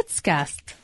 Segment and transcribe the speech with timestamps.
[0.00, 0.76] قدس كاست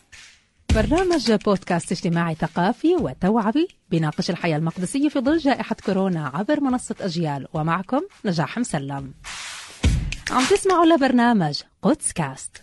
[0.75, 7.49] برنامج بودكاست اجتماعي ثقافي وتوعوي بيناقش الحياة المقدسية في ظل جائحة كورونا عبر منصة أجيال.
[7.55, 9.15] ومعكم نجاح مسلم.
[10.31, 12.63] عم تسمعوا لبرنامج قدس كاست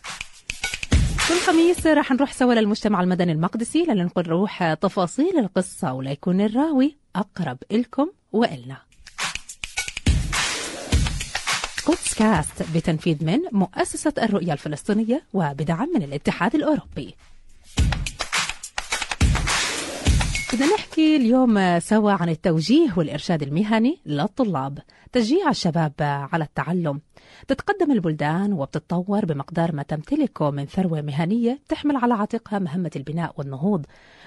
[1.30, 7.58] كل خميس رح نروح سوا للمجتمع المدني المقدسي لننقل روح تفاصيل القصة وليكون الراوي أقرب
[7.72, 8.78] إلكم وإلنا.
[12.14, 17.16] قدس كاست بتنفيذ من مؤسسة الرؤية الفلسطينية وبدعم من الاتحاد الأوروبي.
[20.54, 24.80] بدنا نحكي اليوم سوا عن التوجيه والإرشاد المهني للطلاب
[25.12, 27.02] تشجيع الشباب على التعلم.
[27.48, 33.86] تتقدم البلدان وبتتطور بمقدار ما تمتلكه من ثروة مهنية تحمل على عاتقها مهمة البناء والنهوض.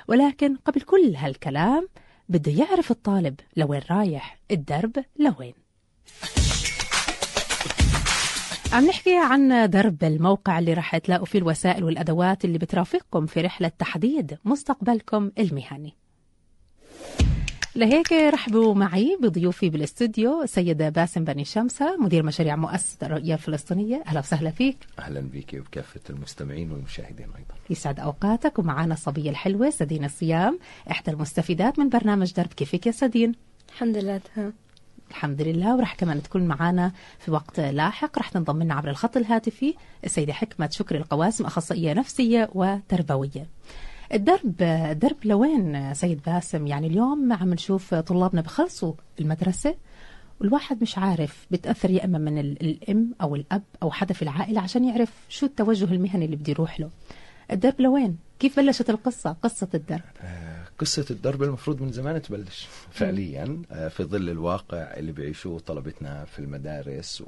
[0.09, 1.89] ولكن قبل كل هالكلام
[2.29, 5.66] بده يعرف الطالب لوين رايح الدرب لوين.
[8.73, 13.73] عم نحكي عن درب الموقع اللي رح تلاقوا فيه الوسائل والأدوات اللي بترافقكم في رحلة
[13.79, 15.95] تحديد مستقبلكم المهني.
[17.77, 24.03] لهيك رحبوا معي بضيوفي بالاستوديو السيد باسم بني شمسة مدير مشاريع مؤسسة الرؤية الفلسطينية.
[24.07, 24.77] أهلا وسهلا فيك.
[24.99, 27.55] أهلا بك وبكافه المستمعين والمشاهدين أيضا.
[27.71, 28.59] يسعد أوقاتك.
[28.59, 30.59] ومعنا الصبية الحلوة سدين الصيام
[30.91, 33.33] إحدى المستفيدات من برنامج درب كيفك يا سدين؟
[33.69, 34.53] الحمد لله تمام.
[35.17, 35.77] الحمد لله.
[35.77, 38.19] ورح كمان تكون معنا في وقت لاحق.
[38.19, 43.47] رح تنضم لنا عبر الخط الهاتفي السيدة حكمة شكري القواسم أخصائية نفسية وتربوية.
[44.15, 44.57] الدرب
[45.01, 49.75] درب لوين سيد باسم؟ يعني اليوم عم نشوف طلابنا بخلصوا المدرسة
[50.41, 54.61] والواحد مش عارف بتأثر يا إما من ال- الأم أو الأب أو حدا في العائلة
[54.61, 56.91] عشان يعرف شو التوجه المهني اللي بده يروح له.
[57.51, 60.01] الدرب لوين؟ كيف بلشت القصة؟ قصة الدرب.
[60.77, 62.67] آه، قصة الدرب المفروض من زمان تبلش.
[62.91, 67.23] فعليا آه، في ظل الواقع اللي بيعيشوه طلبتنا في المدارس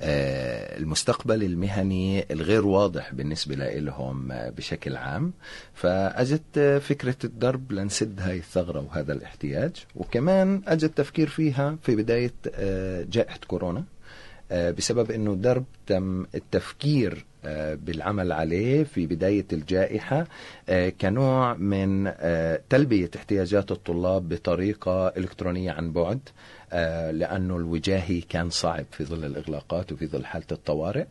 [0.00, 5.32] والمستقبل المهني الغير واضح بالنسبة لهم آه، بشكل عام.
[5.74, 9.72] فأجت آه، فكرة الدرب لنسد هاي الثغرة وهذا الاحتياج.
[9.96, 13.84] وكمان أجى التفكير فيها في بداية آه، جائحة كورونا
[14.52, 17.29] آه، بسبب إنه درب تم التفكير آه،
[17.74, 20.26] بالعمل عليه في بداية الجائحة
[20.68, 26.20] آه، كنوع من آه، تلبية احتياجات الطلاب بطريقة إلكترونية عن بعد
[26.72, 31.06] آه، لأنه الوجاهي كان صعب في ظل الإغلاقات وفي ظل حالة الطوارئ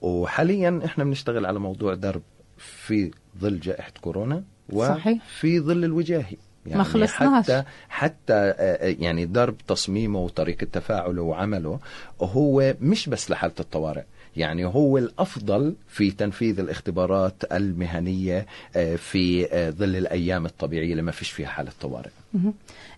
[0.00, 2.22] وحاليا إحنا بنشتغل على موضوع درب
[2.56, 3.10] في
[3.40, 4.44] ظل جائحة كورونا.
[4.72, 7.44] وفي ظل الوجاهي ما خلصناش.
[7.44, 11.80] حتى حتى آه، يعني درب تصميمه وطريقة تفاعله وعمله
[12.20, 14.04] هو مش بس لحالة الطوارئ
[14.36, 21.12] يعني هو الأفضل في تنفيذ الاختبارات المهنية آه، في آه، ظل الأيام الطبيعية اللي ما
[21.12, 22.10] فيش فيها حالة طوارئ.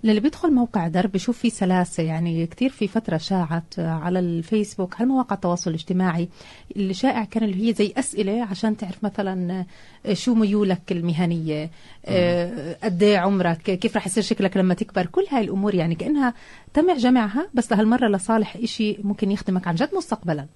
[0.04, 5.09] للي بيدخل موقع درب بشوف فيه سلاسة يعني كتير في فترة شاعت على الفيسبوك على
[5.09, 6.28] مواقع التواصل الاجتماعي
[6.76, 9.66] اللي شائع كان اللي هي زي أسئلة عشان تعرف مثلا
[10.12, 11.70] شو ميولك المهنية
[12.06, 16.34] آه، قد إيه عمرك كيف رح يصير شكلك لما تكبر كل هاي الأمور يعني كأنها
[16.75, 20.47] تم جمعها بس لهالمرة لصالح إشي ممكن يخدمك عن جد مستقبلا.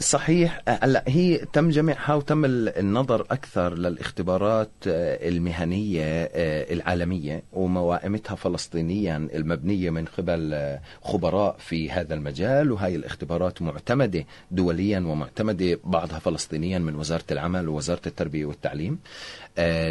[0.00, 0.62] صحيح.
[0.68, 8.34] آه، هلا هي تم جمعها وتم ال- النظر أكثر للاختبارات آه، المهنية آه، العالمية وموائمتها
[8.34, 12.72] فلسطينيا المبنية من قبل خبراء في هذا المجال.
[12.72, 18.98] وهي الاختبارات معتمدة دوليا ومعتمدة بعضها فلسطينيا من وزارة العمل ووزارة التربية والتعليم.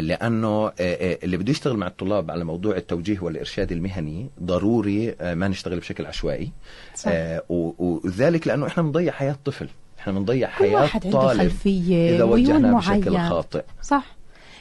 [0.00, 6.06] لأنه اللي بده يشتغل مع الطلاب على موضوع التوجيه والإرشاد المهني ضروري ما نشتغل بشكل
[6.06, 6.50] عشوائي.
[6.94, 7.10] صح.
[7.48, 9.68] وذلك لأنه إحنا بنضيع حياة طفل.
[10.04, 13.62] إحنا بنضيع كل حياة واحد عنده طالب خلفية إذا ميول وجهناه بشكل خاطئ.
[13.82, 14.06] صح.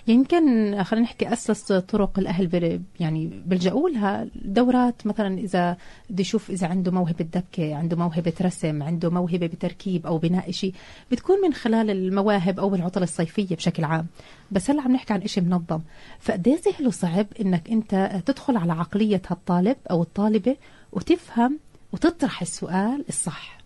[0.07, 5.77] يمكن خلينا نحكي أسس طرق الأهل يعني بيلجأوا لها دورات مثلا إذا
[6.09, 10.73] بده يشوف إذا عنده موهبة دبكة عنده موهبة رسم عنده موهبة بتركيب أو بناء شيء
[11.11, 14.07] بتكون من خلال المواهب أو بالعطل الصيفية بشكل عام.
[14.51, 15.81] بس هلأ عم نحكي عن شيء منظم.
[16.19, 20.55] فقد إيه سهل وصعب إنك أنت تدخل على عقلية هالطالب أو الطالبة
[20.91, 21.59] وتفهم
[21.93, 23.62] وتطرح السؤال الصح.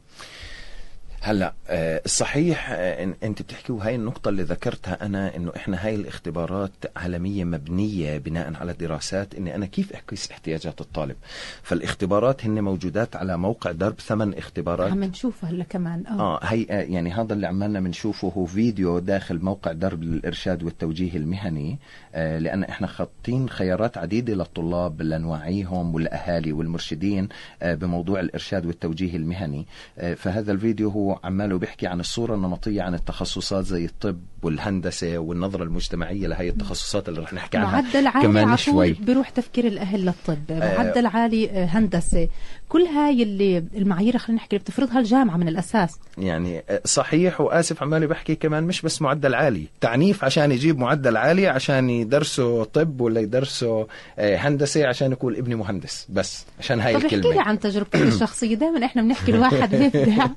[1.28, 5.96] هلا آه، الصحيح آه، إن- أنت بتحكي وهي النقطة اللي ذكرتها أنا إنه إحنا هاي
[5.96, 11.16] الاختبارات عالمية مبنية بناء على دراسات إني أنا كيف اقيس احتياجات الطالب؟
[11.64, 14.92] فالاختبارات هن موجودات على موقع درب ثمان اختبارات.
[14.92, 16.20] عم نشوفه هلأ كمان آه.
[16.20, 21.18] آه هي آه، يعني هذا اللي عمالنا بنشوفه هو فيديو داخل موقع درب للإرشاد والتوجيه
[21.18, 21.80] المهني
[22.16, 27.30] آه لأن إحنا خاطين خيارات عديدة للطلاب لنوعيهم والاهالي والمرشدين
[27.62, 29.66] آه بموضوع الإرشاد والتوجيه المهني.
[29.98, 35.64] آه فهذا الفيديو هو عماله بيحكي عن الصورة النمطية عن التخصصات زي الطب والهندسة والنظرة
[35.64, 37.82] المجتمعية لهي التخصصات اللي رح نحكي عنها.
[37.82, 38.94] معدل عالي كمان على شوي.
[38.94, 40.78] طول بيروح تفكير الأهل للطب آه.
[40.78, 42.28] معدل عالي آه، هندسة.
[42.70, 46.00] كل هاي اللي المعايير خلينا نحكي اللي بتفرضها الجامعة من الأساس.
[46.18, 49.64] يعني صحيح وآسف عمالي بحكي كمان مش بس معدل عالي.
[49.82, 53.86] تعنيف عشان يجيب معدل عالي عشان يدرسوا طب ولا يدرسوا
[54.20, 58.02] آه، هندسة عشان يكون ابني مهندس بس عشان هاي طب احكي لي الكلمة عن تجربتك
[58.02, 58.56] الشخصية.
[58.56, 60.28] دائما إحنا بنحكي الواحد بيبدع.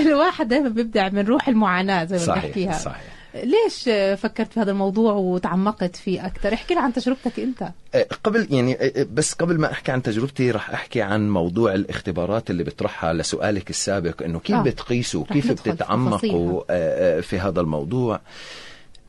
[0.00, 2.72] الواحد دائما بيبدع من روح المعاناة زي ما صحيح بنحكيها.
[2.78, 3.02] صحيح.
[3.34, 3.82] ليش
[4.20, 7.68] فكرت في هذا الموضوع وتعمقت فيه أكثر؟ احكي لي عن تجربتك أنت.
[7.94, 11.74] آه، قبل يعني آه، آه، بس قبل ما أحكي عن تجربتي رح أحكي عن موضوع
[11.74, 14.62] الاختبارات اللي بطرحها لسؤالك السابق إنه كيف آه.
[14.62, 18.20] بتقيسوا كيف بتتعمقوا في هذا الموضوع.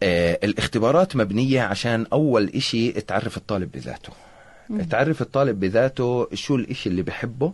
[0.04, 4.10] الاختبارات مبنية عشان أول إشي تعرف الطالب بذاته.
[4.90, 7.54] تعرف الطالب بذاته شو الإشي اللي بحبه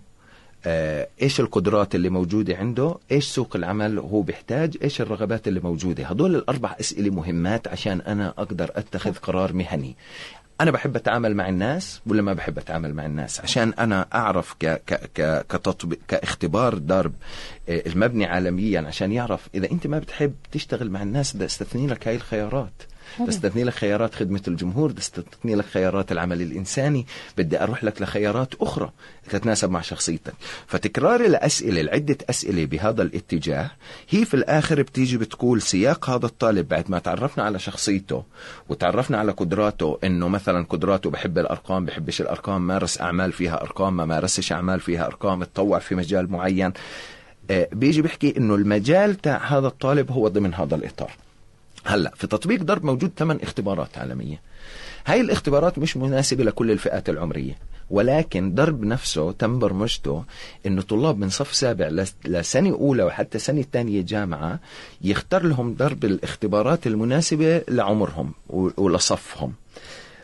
[0.66, 6.36] إيش القدرات اللي موجودة عنده؟ إيش سوق العمل هو بيحتاج؟ إيش الرغبات اللي موجودة؟ هدول
[6.36, 9.96] الأربع أسئلة مهمات عشان أنا أقدر أتخذ قرار مهني.
[10.62, 14.66] أنا بحب أتعامل مع الناس ولا ما بحب أتعامل مع الناس؟ عشان أنا أعرف ك
[14.66, 17.14] ك ك كتطبيق كاختبار درب
[17.70, 22.08] آه، المبني عالميا عشان يعرف إذا أنت ما بتحب تشتغل مع الناس بدي استثني لك
[22.08, 22.84] هاي الخيارات.
[23.20, 27.06] استثني لك خيارات خدمة الجمهور بدي استثني لك خيارات العمل الإنساني.
[27.38, 28.92] بدي أروح لك لخيارات أخرى
[29.30, 30.34] تتناسب مع شخصيتك.
[30.68, 33.72] فتكرار الأسئلة العدة أسئلة بهذا الاتجاه
[34.10, 38.24] هي في الآخر بتيجي بتقول سياق هذا الطالب بعد ما تعرفنا على شخصيته
[38.70, 44.06] وتعرفنا على قدراته إنه مثلا قدراته بحب الأرقام بحبش الأرقام مارس أعمال فيها أرقام ما
[44.06, 46.74] مارسش أعمال فيها أرقام اتطوع في مجال معين.
[47.52, 51.12] آه، بيجي بيحكي إنه المجال تاع هذا الطالب هو ضمن هذا الإطار.
[51.86, 54.42] هلا في تطبيق ضرب موجود ثمان اختبارات عالمية.
[55.06, 57.58] هاي الاختبارات مش مناسبة لكل الفئات العمرية
[57.90, 60.24] ولكن ضرب نفسه تم برمجته
[60.66, 64.60] إنه طلاب من صف سابع لس- لسنة أولى وحتى سنة ثانية جامعة
[65.02, 69.54] يختار لهم ضرب الاختبارات المناسبة لعمرهم ولصفهم.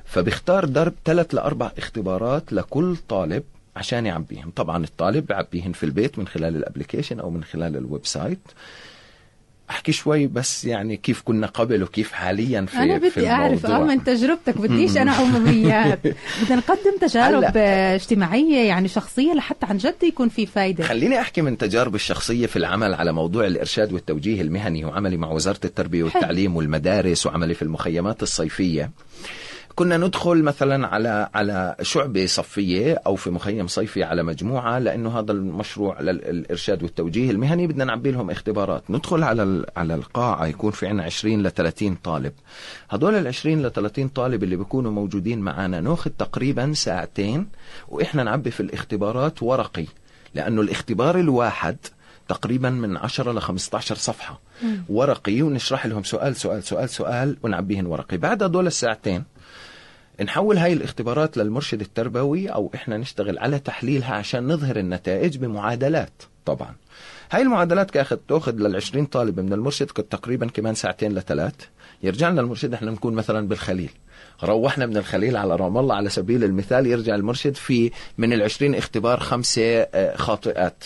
[0.06, 3.44] فبيختار ضرب ثلاث لأربع اختبارات لكل طالب
[3.76, 4.52] عشان يعبيهم.
[4.56, 8.40] طبعا الطالب بيعبيهن في البيت من خلال ال application أو من خلال ال website.
[9.70, 13.84] أحكي شوي بس يعني كيف كنا قبل وكيف حاليا في أنا في بدي أعرف آه.
[13.84, 16.00] من تجربتك بديش أنا عموميات.
[16.44, 20.84] بدنا نقدم تجارب اجتماعية يعني شخصية لحتى عن جد يكون في فايدة.
[20.84, 25.60] خليني أحكي من تجاربي الشخصية في العمل على موضوع الإرشاد والتوجيه المهني وعملي مع وزارة
[25.66, 28.92] التربية والتعليم والمدارس وعملي في المخيمات الصيفية.
[29.78, 35.32] كنا ندخل مثلا على على شعبة صفية أو في مخيم صيفي على مجموعة لأنه هذا
[35.32, 38.84] المشروع للارشاد والتوجيه المهني بدنا نعبي لهم اختبارات.
[38.92, 42.34] ندخل على على القاعة يكون في عنا 20 ل 30 طالب.
[42.90, 47.48] هدول ال 20 ل 30 طالب اللي بيكونوا موجودين معنا نأخذ تقريبا ساعتين
[47.88, 49.86] وإحنا نعبي في الاختبارات ورقي
[50.36, 51.78] لأنه الاختبار الواحد
[52.28, 54.40] تقريبا من 10 ل 15 صفحة.
[54.90, 58.18] ورقي ونشرح لهم سؤال سؤال سؤال سؤال ونعبيهن ورقي.
[58.18, 59.24] بعد هدول الساعتين
[60.24, 66.24] نحول هاي الاختبارات للمرشد التربوي أو إحنا نشتغل على تحليلها عشان نظهر النتائج بمعادلات.
[66.46, 66.76] طبعا.
[67.32, 71.56] هاي المعادلات كاخذ تأخذ لل 20 طالب من المرشد كنت تقريبا كمان ساعتين لثلاث.
[72.04, 73.90] يرجع لنا المرشد إحنا نكون مثلا بالخليل.
[74.44, 78.76] روحنا من الخليل على رام الله على سبيل المثال يرجع المرشد في من ال 20
[78.76, 80.84] اختبار خمسة آه، خاطئات.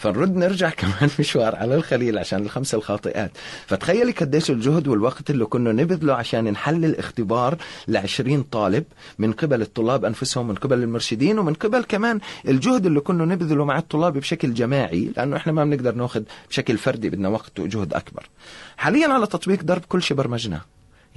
[0.00, 3.30] فنرد نرجع كمان مشوار على الخليل عشان الخمسة الخاطئات.
[3.66, 7.56] فتخيلي قديش الجهد والوقت اللي كنا نبذله عشان نحلل اختبار
[7.88, 8.84] لعشرين طالب
[9.18, 13.78] من قبل الطلاب أنفسهم من قبل المرشدين ومن قبل كمان الجهد اللي كنا نبذله مع
[13.78, 18.28] الطلاب بشكل جماعي لأنه إحنا ما بنقدر نأخذ بشكل فردي بدنا وقت وجهد أكبر.
[18.76, 20.60] حاليا على تطبيق درب كل شيء برمجناه.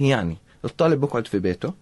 [0.00, 1.72] يعني الطالب بقعد في بيته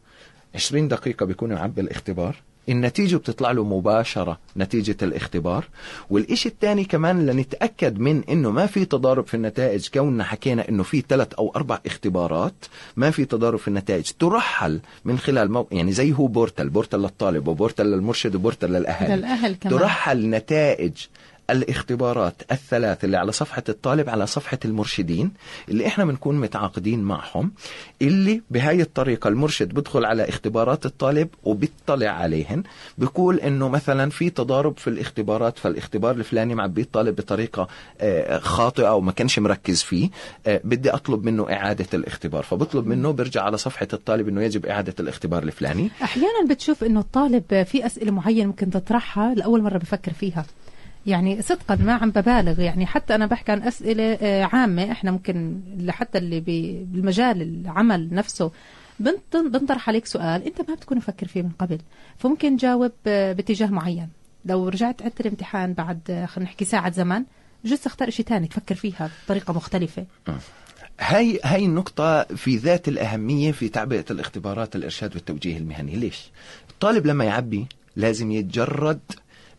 [0.55, 2.37] 20 دقيقة بيكون يعبي الاختبار
[2.69, 5.65] النتيجة بتطلع له مباشرة نتيجة الاختبار.
[6.11, 11.03] والإشي الثاني كمان لنتأكد من إنه ما في تضارب في النتائج كوننا حكينا إنه في
[11.09, 12.55] ثلاث أو أربع اختبارات
[12.97, 14.11] ما في تضارب في النتائج.
[14.19, 15.67] ترحل من خلال مو...
[15.73, 19.19] يعني زي هو بورتال بورتال للطالب وبورتال للمرشد وبورتال للأهل.
[19.19, 19.79] للأهل كمان.
[19.79, 20.93] ترحل نتائج
[21.53, 25.33] الاختبارات الثلاث اللي على صفحة الطالب على صفحة المرشدين
[25.69, 27.53] اللي إحنا بنكون متعاقدين معهم
[28.03, 32.63] اللي بهاي الطريقة المرشد بدخل على اختبارات الطالب وبيطلع عليهن
[32.99, 37.69] بيقول إنه مثلا في تضارب في الاختبارات فالاختبار الفلاني معبيه الطالب بطريقة
[38.01, 40.11] آه، خاطئة أو ما كانش مركز فيه
[40.47, 44.95] آه، بدي أطلب منه إعادة الاختبار فبطلب منه برجع على صفحة الطالب إنه يجب إعادة
[45.01, 45.91] الاختبار الفلاني.
[46.03, 50.45] أحيانا بتشوف إنه الطالب في أسئلة معينة ممكن تطرحها لأول مرة بفكر فيها.
[51.07, 52.61] يعني صدقا ما عم ببالغ.
[52.61, 54.93] يعني حتى أنا بحكي عن أسئلة آه، عامة.
[54.93, 58.51] إحنا ممكن حتى اللي بالمجال العمل نفسه.
[59.01, 61.79] بنط- بنطرح عليك سؤال أنت ما بتكون مفكر فيه من قبل.
[62.19, 64.09] فممكن تجاوب آه، باتجاه معين.
[64.45, 67.23] لو رجعت عدت الامتحان بعد آه، خلينا نحكي ساعة زمن
[67.65, 70.05] بجوز تختار شيء ثاني تفكر فيها بطريقة مختلفة.
[71.01, 76.31] هاي هاي النقطة في ذات الأهمية في تعبئة الاختبارات الإرشاد والتوجيه المهني، ليش؟
[76.71, 77.67] الطالب لما يعبي
[77.97, 79.01] لازم يتجرد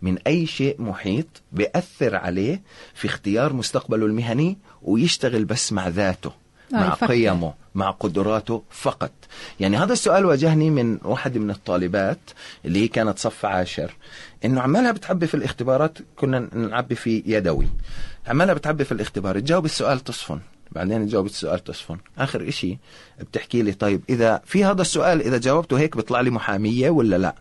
[0.04, 2.62] من أي شيء محيط بيأثر عليه
[2.94, 6.32] في اختيار مستقبله المهني ويشتغل بس مع ذاته
[6.74, 7.08] آه، مع يفكر.
[7.08, 9.12] قيمه مع قدراته فقط.
[9.60, 12.20] يعني هذا السؤال واجهني من واحد من الطالبات
[12.66, 13.92] اللي هي كانت صف عاشر
[14.46, 17.68] إنه عمالها بتعبي في الاختبارات كنا نعبي في يدوي.
[18.28, 20.40] عمالها بتعبي في الاختبار تجاوب السؤال تصفن.
[20.72, 21.98] بعدين تجاوب السؤال تصفن.
[22.18, 22.78] آخر إشي
[23.20, 27.36] بتحكي لي طيب إذا في هذا السؤال إذا جاوبته هيك بيطلع لي محامية ولا لا؟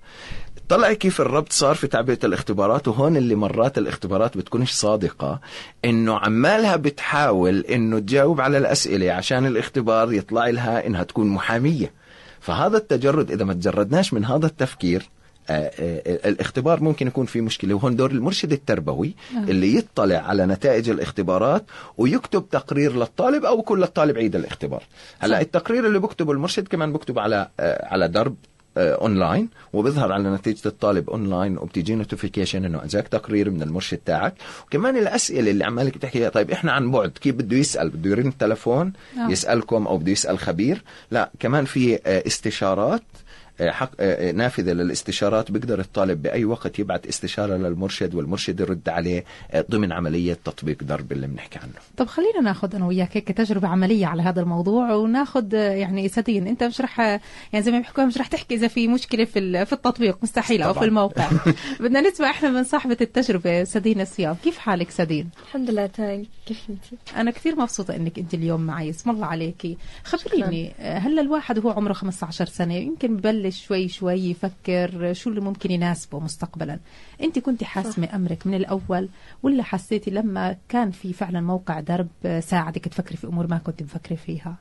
[0.69, 5.41] طلع كيف الربط صار في تعبئة الاختبارات وهون اللي مرات الاختبارات بتكونش صادقة
[5.85, 11.93] إنه عمالها بتحاول إنه تجاوب على الأسئلة عشان الاختبار يطلع لها إنها تكون محامية
[12.41, 15.09] فهذا التجرد إذا ما تجردناش من هذا التفكير
[15.51, 19.51] آه، آه، الاختبار ممكن يكون فيه مشكلة وهون دور المرشد التربوي آه.
[19.51, 21.65] اللي يطلع على نتائج الاختبارات
[21.99, 24.83] ويكتب تقرير للطالب أو يكون للطالب عيد الاختبار
[25.19, 25.41] هلا.
[25.41, 28.37] التقرير اللي بكتبه المرشد كمان بكتب على آه، على درب
[28.77, 34.35] اونلاين وبيظهر على نتيجة الطالب اونلاين وبتيجي notification إنه أجاك تقرير من المرشد تاعك.
[34.67, 38.93] وكمان الأسئلة اللي عمالك بتحكيها طيب إحنا عن بعد كيف بده يسأل؟ بده يرن التلفون
[39.19, 39.31] آه.
[39.31, 44.73] يسألكم أو بده يسأل خبير؟ لا كمان في آه، استشارات آه، حق آه، آه، نافذة
[44.73, 50.85] للاستشارات بيقدر الطالب بأي وقت يبعت استشارة للمرشد والمرشد يرد عليه آه، ضمن عملية تطبيق
[50.85, 51.73] درب اللي بنحكي عنه.
[51.97, 56.47] طب خلينا ناخذ أنا وياك هيك تجربة عملية على هذا الموضوع وناخذ آه، يعني سدين
[56.47, 59.73] أنت مش رح يعني زي ما بيحكوا مش رح تحكي إذا في مشكلة في في
[59.73, 60.83] التطبيق مستحيل أو طبعاً.
[60.83, 61.31] في الموقع.
[61.81, 64.37] بدنا نسمع إحنا من صاحبة التجربة سدين الصيام.
[64.45, 66.27] كيف حالك سدين؟ الحمد لله تمام.
[66.47, 66.85] كيف أنت؟
[67.17, 69.77] أنا كثير مبسوطة إنك أنت اليوم معي اسم الله عليكي.
[70.05, 75.41] خبريني آه، هلا الواحد وهو عمره 15 سنة يمكن ببلش شوي شوي يفكر شو اللي
[75.41, 76.79] ممكن يناسبه مستقبلا.
[77.23, 79.09] أنت كنت حاسمة أمرك من الأول
[79.43, 84.17] ولا حسيتي لما كان في فعلا موقع درب ساعدك تفكري في أمور ما كنت مفكرة
[84.17, 84.57] فيها؟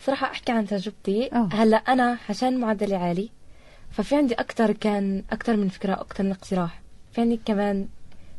[0.00, 1.32] صراحة أحكي عن تجربتي.
[1.32, 1.48] آه.
[1.52, 3.28] هلأ أنا عشان معدلي عالي
[3.90, 6.80] ففي عندي أكتر كان أكتر من فكرة أكتر من اقتراح.
[7.12, 7.88] في عندي كمان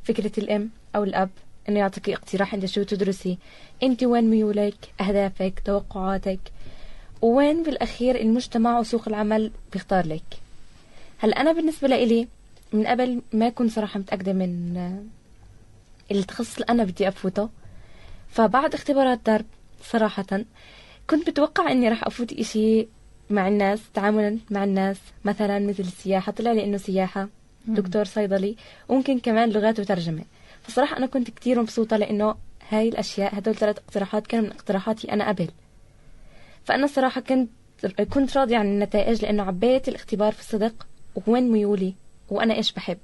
[0.03, 1.29] فكرة الأم أو الأب
[1.69, 3.37] إنه يعطيكي اقتراح أنت شو تدرسي.
[3.83, 6.39] أنت وين ميولك أهدافك توقعاتك
[7.23, 10.23] وين بالأخير المجتمع وسوق العمل بيختار لك؟
[11.19, 12.27] هلا أنا بالنسبة لإلي
[12.73, 14.77] من قبل ما كنت صراحة متأكدة من
[16.11, 17.49] التخصص اللي أنا بدي أفوته
[18.29, 19.45] فبعد اختبارات درب
[19.83, 20.25] صراحة
[21.09, 22.87] كنت بتوقع إني راح أفوت إشي
[23.29, 27.27] مع الناس تعاملا مع الناس مثلا مثل السياحة طلع لي إنه سياحة.
[27.67, 28.55] دكتور صيدلي
[28.89, 30.23] وممكن كمان لغات وترجمة.
[30.63, 32.35] فصراحة أنا كنت كتير مبسوطة لإنه
[32.69, 35.49] هاي الأشياء هدول ثلاث اقتراحات كانوا من اقتراحاتي أنا قبل.
[36.65, 37.49] فأنا صراحة كنت
[38.13, 40.87] كنت راضية عن النتائج لأنه عبيت الاختبار في الصدق
[41.27, 41.93] وين ميولي
[42.29, 42.97] وأنا إيش بحب.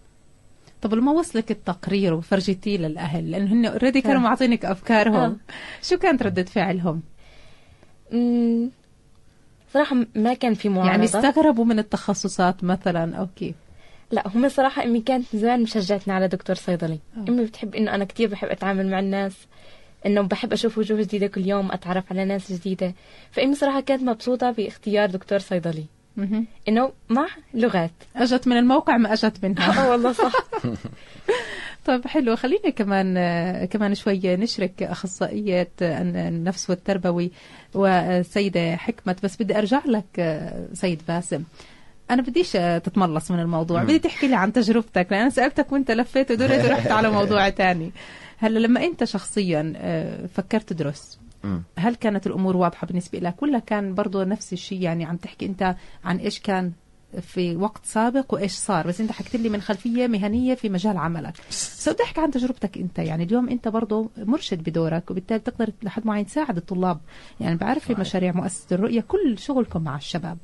[0.81, 4.21] طب لما وصلك التقرير وفرجتيه للأهل لأنه هن already كانوا.
[4.21, 5.15] معطينك أفكارهم.
[5.15, 5.35] آه.
[5.81, 7.01] شو كانت ردة فعلهم؟
[8.11, 8.69] مم،
[9.73, 10.91] صراحة ما كان في معارضة.
[10.91, 13.55] يعني استغربوا من التخصصات مثلا أو كيف؟
[14.11, 16.99] لا هم صراحة أمي كانت من زمان مشجعتني على دكتور صيدلي.
[17.17, 17.25] آه.
[17.29, 19.33] أمي بتحب إنه أنا كتير بحب أتعامل مع الناس
[20.05, 22.93] إنه بحب أشوف وجوه جديدة كل يوم أتعرف على ناس جديدة.
[23.31, 25.85] فأمي صراحة كانت مبسوطة باختيار دكتور صيدلي.
[26.67, 27.91] إنه مع لغات.
[28.15, 29.83] أجت من الموقع ما أجت منها.
[29.87, 30.31] آه والله صح.
[31.85, 32.35] طيب حلو.
[32.35, 33.15] خلينا كمان
[33.65, 37.31] كمان شوية نشرك أخصائية النفس والتربوي
[37.73, 40.39] والسيدة حكمة بس بدي أرجع لك
[40.73, 41.43] سيد باسم.
[42.11, 43.83] أنا بديش تتملص من الموضوع.
[43.83, 47.91] بدي تحكي لي عن تجربتك لأن أنا سألتك وأنت لفيت ودرت ورحت على موضوع تاني.
[48.39, 51.19] هلا لما أنت شخصيا آه، فكرت تدرس.
[51.77, 55.75] هل كانت الأمور واضحة بالنسبة لك ولا كان برضو نفس الشيء؟ يعني عم تحكي أنت
[56.03, 56.71] عن إيش كان
[57.21, 61.33] في وقت سابق وإيش صار بس انت حكيت لي من خلفية مهنية في مجال عملك.
[61.49, 66.07] بس بدي احكي عن تجربتك انت يعني اليوم انت برضه مرشد بدورك وبالتالي بتقدر لحد
[66.07, 66.99] معين تساعد الطلاب.
[67.39, 67.95] يعني بعرف في.
[67.99, 70.37] مشاريع مؤسسة الرؤية كل شغلكم مع الشباب.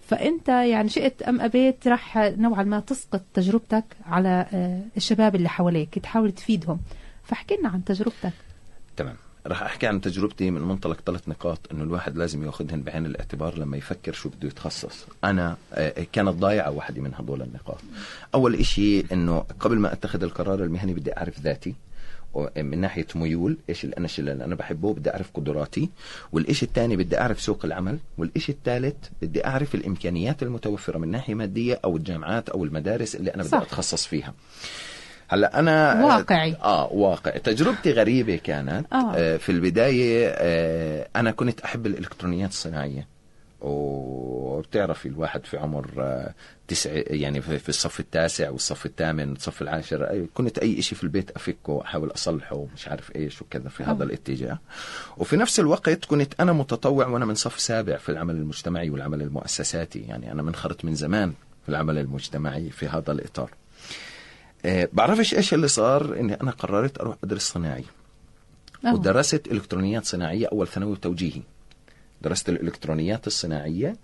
[0.00, 5.98] فانت يعني شئت أم أبيت راح نوعا ما تسقط تجربتك على آه، الشباب اللي حواليك
[5.98, 6.78] تحاول تفيدهم.
[7.26, 8.32] فاحكي لنا عن تجربتك.
[8.96, 9.16] تمام.
[9.46, 13.76] راح أحكي عن تجربتي من منطلق ثلاث نقاط إنه الواحد لازم ياخذهن بعين الاعتبار لما
[13.76, 15.06] يفكر شو بده يتخصص.
[15.24, 17.78] أنا آه، كانت ضايعة واحدة من هدول النقاط.
[18.34, 21.74] أول إشي إنه قبل ما أتخذ القرار المهني بدي أعرف ذاتي
[22.34, 25.88] و- من ناحية ميول إيش اللي أنا اللي أنا بحبه بدي أعرف قدراتي.
[26.32, 27.98] والإشي الثاني بدي أعرف سوق العمل.
[28.18, 33.42] والإشي الثالث بدي أعرف الإمكانيات المتوفرة من ناحية مادية أو الجامعات أو المدارس اللي أنا
[33.42, 33.60] بدي صح.
[33.62, 34.34] أتخصص فيها.
[35.28, 36.56] هلا أنا واقعي.
[36.62, 39.14] آه واقع تجربتي غريبة كانت آه.
[39.14, 39.36] آه.
[39.36, 43.06] في البداية آه أنا كنت أحب الإلكترونيات الصناعية
[43.60, 44.36] و...
[44.56, 46.34] انه بتعرفي الواحد في عمر آه،
[46.68, 51.30] تسع يعني في في الصف التاسع والصف الثامن والصف العاشر كنت أي شيء في البيت
[51.30, 54.58] أفكه احاول أصلحه مش عارف إيش وكذا في هذا الاتجاه
[55.16, 59.98] وفي نفس الوقت كنت أنا متطوع وأنا من صف سابع في العمل المجتمعي والعمل المؤسساتي
[59.98, 63.65] يعني أنا منخرط من زمان في العمل المجتمعي في هذا الإطار آه،
[64.92, 67.84] بعرفش إيش اللي صار إني أنا قررت أروح ادرس صناعي
[68.84, 68.94] آه.
[68.94, 71.42] ودرست إلكترونيات صناعية أول ثانوي وتوجيهي
[72.22, 73.96] درست الإلكترونيات الصناعية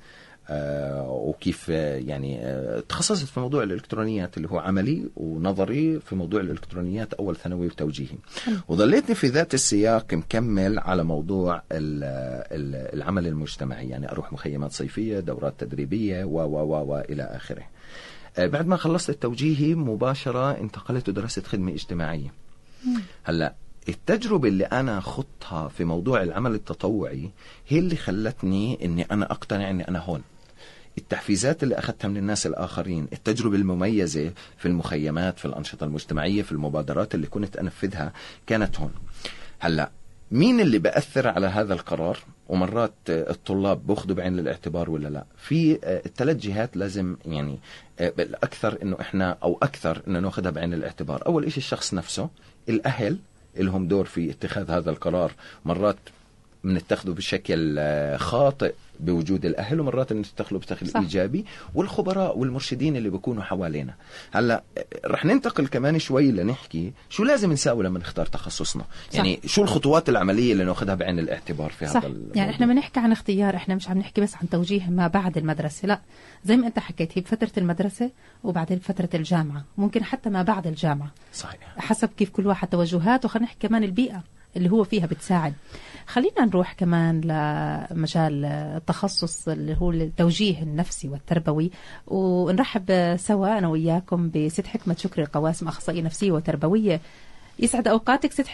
[0.49, 6.41] آه وكيف آه، يعني آه تخصصت في موضوع الإلكترونيات اللي هو عملي ونظري في موضوع
[6.41, 8.17] الإلكترونيات أول ثانوي وتوجيهي
[8.69, 11.63] وظليتني في ذات السياق مكمل على موضوع ال-
[12.53, 17.63] ال- العمل المجتمعي يعني أروح مخيمات صيفية دورات تدريبية و و و والى آخره.
[17.63, 22.33] آه، بعد ما خلصت التوجيهي مباشرة انتقلت ودرست خدمة اجتماعية.
[23.23, 23.55] هلا
[23.89, 27.31] التجربة اللي أنا خضتها في موضوع العمل التطوعي
[27.69, 30.23] هي اللي خلتني إني أنا أقتنع إني أنا هون.
[30.99, 37.15] التحفيزات اللي أخذتها من الناس الآخرين التجربة المميزة في المخيمات في الأنشطة المجتمعية في المبادرات
[37.15, 38.13] اللي كنت أنفذها
[38.47, 38.93] كانت هون.
[39.59, 39.91] هلأ
[40.33, 46.03] مين اللي بأثر على هذا القرار؟ ومرات الطلاب بأخذوا بعين الاعتبار ولا لا؟ في آه،
[46.07, 47.59] الثلاث جهات لازم يعني
[48.01, 51.27] آه، بالأكثر إنه إحنا أو أكثر إنه نأخذها بعين الاعتبار.
[51.27, 52.29] أول شيء الشخص نفسه
[52.69, 53.19] الأهل
[53.57, 55.33] لهم دور في اتخاذ هذا القرار.
[55.65, 55.97] مرات
[56.65, 61.01] بنتخذه بشكل آه، خاطئ بوجود الأهل ومرات بنتخذه بشكل صح.
[61.01, 61.45] إيجابي.
[61.75, 63.95] والخبراء والمرشدين اللي بيكونوا حوالينا.
[64.33, 68.85] هلأ آه، رح ننتقل كمان شوي لنحكي شو لازم نساوي لما نختار تخصصنا.
[69.11, 69.17] صح.
[69.17, 71.97] يعني شو الخطوات العملية اللي ناخذها بعين الاعتبار في صح.
[71.97, 75.07] هذا الموضوع؟ يعني إحنا بنحكي عن اختيار إحنا مش عم نحكي بس عن توجيه ما
[75.07, 76.01] بعد المدرسة لا.
[76.45, 78.11] زي ما أنت حكيت هي بفترة المدرسة
[78.45, 79.65] وبعدين فترة الجامعة.
[79.79, 81.11] ممكن حتى ما بعد الجامعة.
[81.33, 81.75] صحيح.
[81.77, 83.29] حسب كيف كل واحد توجهاته.
[83.29, 84.23] خلينا نحكي كمان البيئة
[84.57, 85.55] اللي هو فيها بتساعد.
[86.07, 91.71] خلينا نروح كمان لمجال التخصص اللي هو التوجيه النفسي والتربوي
[92.07, 94.95] ونرحب سوا أنا وياكم بست حكمة.
[94.95, 97.01] شكري القواسم أخصائية نفسية وتربوية.
[97.59, 98.47] يسعد أوقاتك ست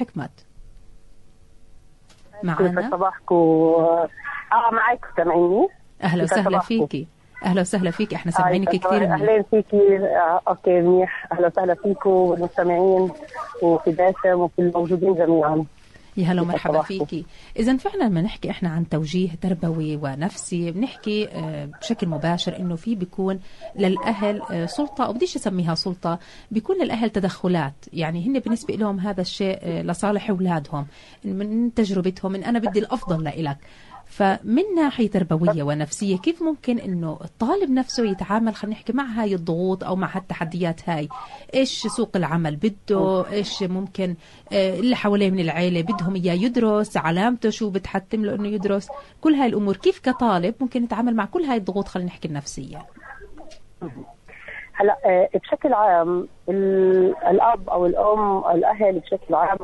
[2.54, 5.68] كيف معنا صباحكم؟ آه معك سامعيني؟
[6.02, 7.06] أهلا وسهلا؟ فيكي.
[7.44, 9.96] أهلا وسهلا فيك إحنا آه، سامعينك يسعد كثير أهلا فيكي.
[9.98, 11.26] آه، أوكي منيح.
[11.32, 13.10] أهلا وسهلا فيكم والمستمعين
[13.62, 15.64] وفي باسم وفي الموجودين جميعا.
[16.18, 16.82] يا هلا ومرحبا.
[16.82, 17.24] فيكي.
[17.58, 22.94] اذا فعلا لما نحكي إحنا عن توجيه تربوي ونفسي بنحكي آه، بشكل مباشر إنه في
[22.94, 23.40] بيكون
[23.76, 26.18] للأهل آه، سلطة أو بديش أسميها سلطة
[26.50, 27.74] بيكون للأهل تدخلات.
[27.92, 30.86] يعني هن بالنسبة لهم هذا الشيء آه، لصالح أولادهم
[31.24, 33.58] من تجربتهم ان أنا بدي الأفضل لإلك.
[34.08, 39.84] فمن ناحية تربوية ونفسية كيف ممكن إنه الطالب نفسه يتعامل خلينا نحكي مع هاي الضغوط
[39.84, 41.08] أو مع هالتحديات هاي؟
[41.54, 44.14] إيش سوق العمل بده؟ إيش ممكن
[44.52, 48.88] آه، اللي حواليه من العيلة بدهم إياه يدرس علامته شو بتحتم له إنه يدرس؟
[49.20, 52.78] كل هاي الأمور كيف كطالب ممكن يتعامل مع كل هاي الضغوط خلينا نحكي النفسية؟
[54.72, 59.58] هلا آه، بشكل عام ال- الأب أو الأم الأهل بشكل عام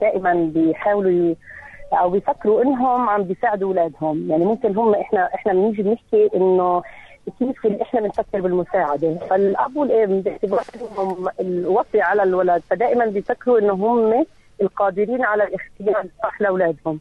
[0.00, 1.34] دائما بيحاولوا
[1.94, 4.30] أو بيفكروا إنهم عم بيساعدوا أولادهم.
[4.30, 6.82] يعني ممكن هم إحنا إحنا بنيجي بنحكي إنه
[7.38, 9.14] كيف إحنا بنفكر بالمساعدة.
[9.30, 14.26] فالأب والأم باعتبار انهم الوصي على الولد فدائما بيفكروا إنه هم
[14.62, 17.00] القادرين على الاختيار الصح لأولادهم.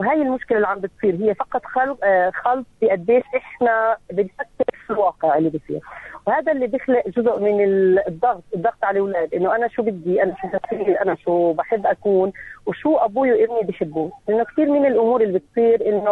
[0.00, 1.14] وهي المشكلة اللي عم بتصير.
[1.14, 5.80] هي فقط خلق آه، خلط بقديش إحنا بنفكر في الواقع اللي بصير.
[6.26, 10.34] وهذا اللي بيخلق جزء من ال- الضغط الضغط على الأولاد إنه أنا شو بدي؟ أنا
[10.42, 12.32] شو بصير؟ أنا شو بحب أكون؟
[12.66, 16.10] وشو أبوي وإبني بيحبوا لأنه كثير من الأمور اللي بتصير إنه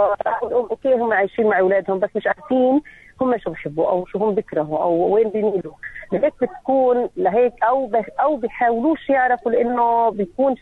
[0.53, 2.81] أوكي هم عايشين مع أولادهم بس مش عارفين
[3.21, 5.73] هم شو بحبوا أو شو هم بيكرهوا أو وين بيميلوا.
[6.13, 10.55] لهيك بتكون لهيك أو أو بيحاولوش يعرفوا لأنه بيكون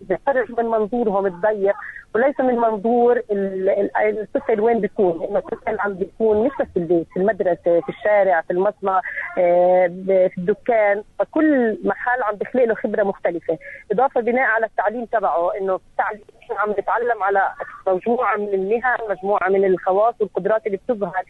[0.00, 1.74] بيخرج من منظورهم الضيق
[2.14, 5.20] وليس من منظور ال- ال- الطفل وين بيكون.
[5.20, 9.00] لأنه الطفل عم بيكون مش بس في البيت في المدرسة في الشارع في المصنع
[9.38, 11.02] آه، في الدكان.
[11.18, 13.58] فكل محل عم بيخلق له خبرة مختلفة.
[13.92, 15.50] إضافة بناء على التعليم تبعه.
[15.60, 16.20] إنه التعليم
[16.58, 17.42] عم نتعلم على
[17.86, 21.22] مجموعة من المهن مجموعة من الخواص والقدرات اللي بتظهر.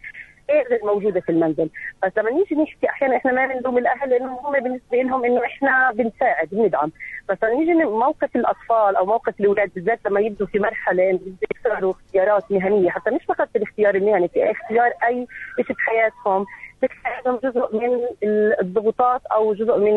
[0.51, 1.71] غير الموجوده في المنزل.
[2.05, 5.93] بس لما نيجي نحكي أحيانا إحنا ما بنلوم الأهل لأنه هم بالنسبة لهم إنه إحنا
[5.95, 6.93] بنساعد بندعم.
[7.29, 11.21] بس لما نيجي موقف الأطفال أو موقف الأولاد بالذات لما يبدوا في مرحلة
[11.57, 15.27] يختاروا اختيارات مهنية حتى مش فقط في الاختيار المهني في اختيار أي
[15.67, 16.47] شيء بحياتهم
[16.83, 19.97] بتلاقيهم جزء من ال- الضغوطات أو جزء من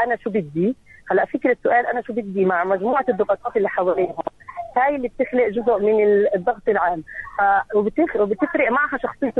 [0.00, 0.76] أنا شو بدي.
[1.10, 4.14] هلا فكرة سؤال أنا شو بدي مع مجموعة الضغوطات اللي حواليهم
[4.76, 7.04] هاي اللي بتخلق جزء من ال- الضغط العام.
[7.38, 9.32] ف- وبتخ- وبتفرق معها شخصية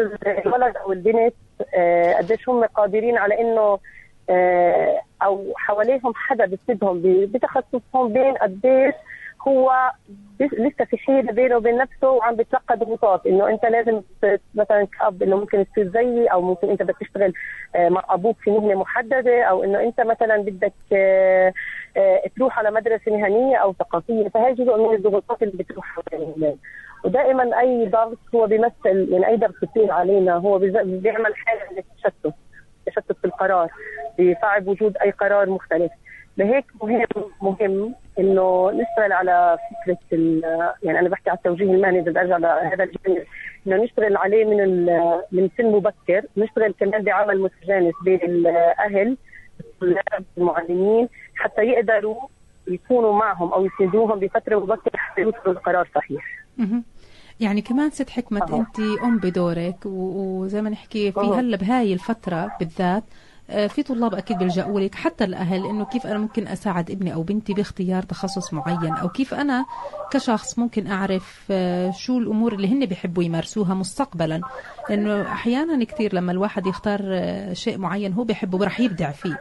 [0.47, 1.35] الولد أو البنت
[1.75, 3.79] آه، قديش هم قادرين على إنه
[4.31, 8.95] آه، أو حواليهم حدا بيسندهم ب- بتخصصهم بين قديش
[9.49, 9.93] هو
[10.41, 14.03] لسه في حيره بينه وبين نفسه وعم بيتلقى ضغوطات إنه أنت لازم
[14.55, 17.33] مثلا كأب إنه ممكن تصير زيي أو ممكن أنت بدك تشتغل
[17.77, 21.53] آه، مع أبوك في مهنة محددة أو إنه أنت مثلا بدك آه،
[21.97, 25.99] آه، تروح على مدرسة مهنية أو ثقافية فهي جزء من الضغوطات اللي بتروح
[27.05, 32.35] ودائما أي ضغط هو بيمثل يعني أي ضغط بيصير علينا هو بيعمل حالة من التشتت
[32.87, 33.69] تشتت في القرار
[34.19, 35.93] بصعب وجود أي قرار مختلف.
[36.37, 37.05] لهيك مهم
[37.43, 42.37] مهم إنه نشتغل على فكرة ال- يعني أنا بحكي على التوجيه المهني إذا بدي أرجع
[42.37, 43.25] لهذا الجانب
[43.67, 49.17] إنه نشتغل عليه من ال- من سن مبكر نشتغل كمان بعمل متجانس بين الأهل
[49.61, 52.17] الطلاب المعلمين حتى يقدروا
[52.69, 56.25] يكونوا معهم أو يسندوهم بفترة مبكرة حتى يوصلوا لقرار صحيح.
[57.41, 58.57] يعني كمان ست حكمة أها.
[58.57, 61.21] أنت أم بدورك وزي ما نحكي في.
[61.21, 63.05] هلا بهاي الفترة بالذات
[63.49, 67.53] في طلاب أكيد بيلجأوا لك حتى الأهل إنه كيف أنا ممكن أساعد ابني أو بنتي
[67.55, 69.65] باختيار تخصص معين؟ أو كيف أنا
[70.11, 74.41] كشخص ممكن أعرف آه، شو الأمور اللي هن بيحبوا يمارسوها مستقبلا؟
[74.91, 79.41] لأنه أحيانا كثير لما الواحد يختار آه، شيء معين هو بيحبه رح يبدع فيه.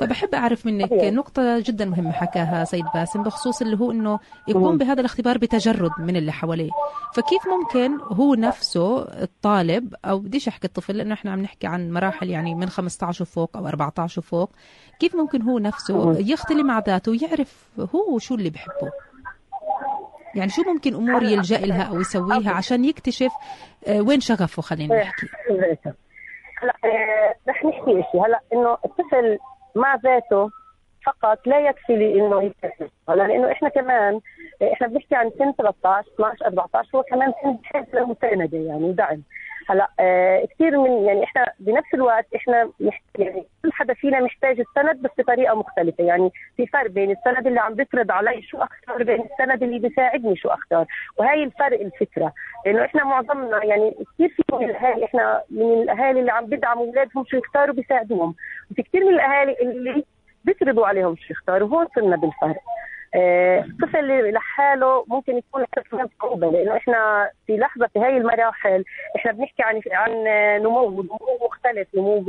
[0.00, 0.92] فبحب أعرف منك.
[0.92, 4.78] نقطة جدا مهمة حكاها سيد باسم بخصوص اللي هو إنه يقوم.
[4.78, 6.70] بهذا الاختبار بتجرد من اللي حواليه.
[7.14, 12.30] فكيف ممكن هو نفسه الطالب أو بديش أحكي الطفل لأنه إحنا عم نحكي عن مراحل
[12.30, 14.50] يعني من 15 وفوق أو 14 وفوق
[15.00, 16.12] كيف ممكن هو نفسه.
[16.18, 18.90] يختلي مع ذاته ويعرف هو شو اللي بحبه؟
[20.34, 23.32] يعني شو ممكن أمور يلجأ لها أو يسويها عشان يكتشف
[23.86, 25.26] آه، وين شغفه خلينا نحكي.
[26.62, 29.38] هلا آه، رح نحكي شيء هلا إنه الطفل
[29.74, 30.50] مع ذاته
[31.06, 32.52] فقط لا يكفي لي إنه
[33.08, 34.20] لأنه إحنا كمان
[34.72, 39.22] إحنا بنحكي عن سن 13 12 14 هو كمان سن بحاجه لمسانده يعني دعم
[39.70, 42.70] هلا آه كثير من يعني إحنا بنفس الوقت إحنا.
[43.18, 46.04] يعني كل حدا فينا محتاج السند بس بطريقة مختلفة.
[46.04, 50.36] يعني في فرق بين السند اللي عم بيفرض علي شو اختار بين السند اللي بيساعدني
[50.36, 50.86] شو اختار
[51.18, 52.32] وهي الفرق الفكرة.
[52.66, 57.24] لأنه إحنا معظمنا يعني كثير في من الأهالي إحنا من الأهالي اللي عم بيدعموا أولادهم
[57.24, 58.34] شو يختاروا بيساعدوهم.
[58.70, 60.04] وفي كثير من الأهالي اللي
[60.44, 61.68] بيفرضوا عليهم شو يختاروا.
[61.68, 62.62] هون صرنا بالفرق.
[63.14, 68.84] الطفل اللي لحاله ممكن يكون كمان صعوبة لأنه إحنا في لحظة في هاي المراحل
[69.16, 70.10] إحنا بنحكي عن عن
[70.62, 72.24] نمو نمو مختلف نمو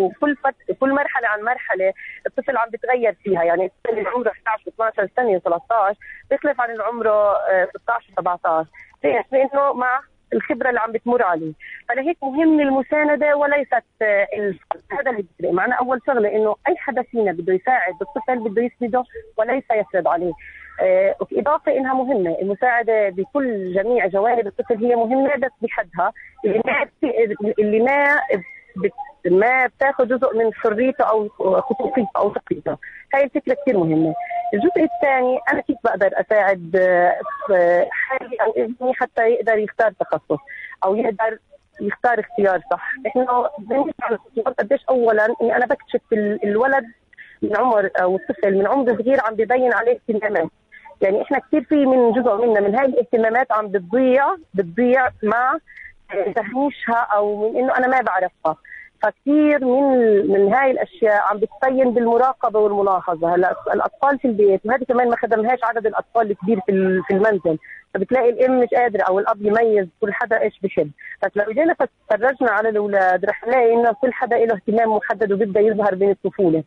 [0.00, 0.54] وكل فت...
[0.80, 1.92] كل مرحلة عن مرحلة
[2.26, 5.98] الطفل عم بيتغير فيها يعني الطفل اللي عمره 11 12 سنة 13
[6.30, 8.66] بيختلف عن اللي عمره آه، 16 17
[9.04, 10.00] ليش؟ لأنه مع
[10.32, 11.52] الخبرة اللي عم بتمر عليه.
[11.88, 14.26] فلهيك مهم المساندة وليست آه،
[14.92, 19.04] هذا اللي معنا أول شغلة إنه أي حدا فينا بده يساعد الطفل بده يسنده
[19.36, 20.32] وليس يفرض عليه.
[20.80, 22.36] آه، وفي إضافة إنها مهمة.
[22.42, 26.12] المساعدة بكل جميع جوانب الطفل هي مهمة بس بحدها.
[26.44, 26.86] اللي ما
[27.58, 28.16] اللي ما
[29.30, 31.28] ما بتاخذ جزء من حريته أو
[31.60, 32.76] خصوصيته أو شخصيته
[33.14, 34.14] هاي الفكرة كثير مهمة.
[34.54, 40.38] الجزء الثاني أنا كيف بقدر أساعد آه، حالي أو ابني حتى يقدر يختار تخصص
[40.84, 41.38] أو يقدر
[41.80, 42.92] يختار اختيار صح.
[43.06, 43.48] إحنا
[44.58, 46.84] قديش اولا إني أنا بكتشف ال- الولد
[47.42, 50.48] من عمر أو الطفل من عمر صغير عم ببين عليه اهتمامات.
[51.00, 55.58] يعني إحنا كثير في من جزء منا من هاي الاهتمامات عم بتضيع بتضيع مع
[56.34, 58.56] تهميشها أو من إنه أنا ما بعرفها.
[59.02, 63.34] فكثير من من هاي الأشياء عم بتبين بالمراقبة والملاحظة.
[63.34, 67.58] هلا الأطفال في البيت وهذه كمان ما خدمهاش عدد الأطفال الكبير في في المنزل.
[67.94, 70.90] فبتلاقي الأم مش قادرة أو الأب يميز كل حدا إيش بحب
[71.24, 71.76] بس لو جينا
[72.10, 76.62] فرجنا على الأولاد رح نلاقي إنه كل حدا له اهتمام محدد وبيبدأ يظهر من الطفولة.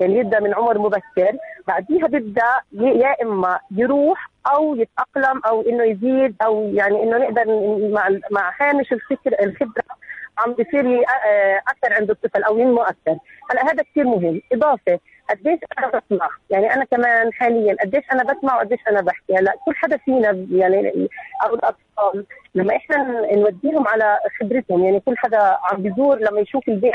[0.00, 1.32] يعني يبدأ من عمر مبكر
[1.68, 7.44] بعديها بيبدأ يا إما يروح أو يتأقلم أو إنه يزيد أو يعني إنه نقدر
[7.92, 9.98] مع مع هامش الفكر الخبرة
[10.38, 13.18] عم بيصير ي- آه، أثر عند الطفل أو ينمو أكثر.
[13.50, 14.40] هلا هذا كثير مهم.
[14.52, 14.98] إضافة
[15.30, 19.74] قديش أنا بسمع؟ يعني أنا كمان حاليا قديش أنا بسمع وقديش أنا بحكي؟ هلا كل
[19.74, 21.08] حدا فينا يعني
[21.44, 22.96] أو الأطفال لما إحنا
[23.34, 26.94] نوديهم على خبرتهم يعني كل حدا عم بيزور لما يشوف البيع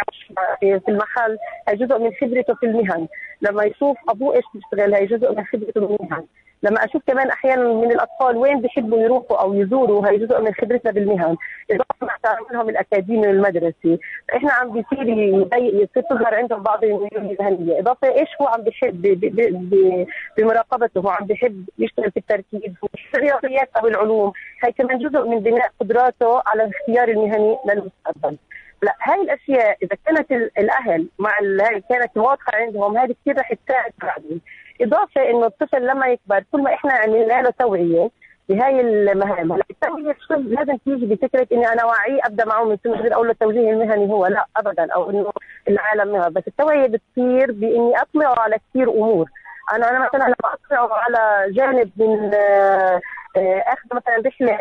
[0.60, 3.08] في المحل هي جزء من خبرته في المهن.
[3.42, 6.26] لما يشوف أبوه إيش بيشتغل هي جزء من خبرته بالمهن
[6.64, 10.92] لما أشوف كمان أحيانا من الأطفال وين بيحبوا يروحوا أو يزوروا هي جزء من خبرتنا
[10.92, 11.36] بالمهن.
[11.72, 14.00] اضافه تعاملهم الأكاديمي والمدرسي
[14.36, 15.10] إحنا عم بيصير
[15.58, 17.80] يصير تظهر عندهم بعض الميول المهنية.
[17.80, 20.06] إضافة إيش هو عم بيحب ب- ب- ب-
[20.38, 22.74] بمراقبته؟ هو عم بيحب يشتغل في التركيز
[23.12, 24.34] في الرياضيات أو العلوم.
[24.64, 28.38] هي كمان جزء من بناء قدراته على الاختيار المهني للمستقبل.
[28.84, 33.54] لا هاي الأشياء إذا كانت ال- الأهل مع هاي كانت واضحة عندهم هذه كثير رح
[33.54, 34.42] تساعد بعدين.
[34.82, 38.10] إضافة إنه الطفل لما يكبر كل ما إحنا عملنا له توعية
[38.50, 42.98] بهاي المهام هلا التوعية شو لازم تيجي بفكرة إني أنا واعيه أبدأ معه من سن
[42.98, 45.32] صغير أقول له التوجيه المهني هو لا ابدا أو إنه
[45.68, 49.30] العالم هو بس التوعية بتصير بإني اطلعه على كثير أمور.
[49.74, 53.02] أنا أنا مثلا لما أطلع على جانب من آه،
[53.38, 54.58] آه، أخذ مثلا رحلة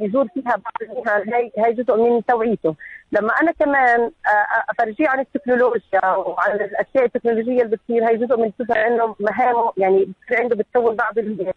[0.00, 2.74] يزور فيها بعض المهن هي هي جزء من توعيته.
[3.14, 8.48] لما أنا كمان آه، أفرجيه عن التكنولوجيا وعن الأشياء التكنولوجية اللي بتصير هي جزء من
[8.58, 11.52] بتصير عنده مهام يعني بتصير عنده بتكون بعض ال-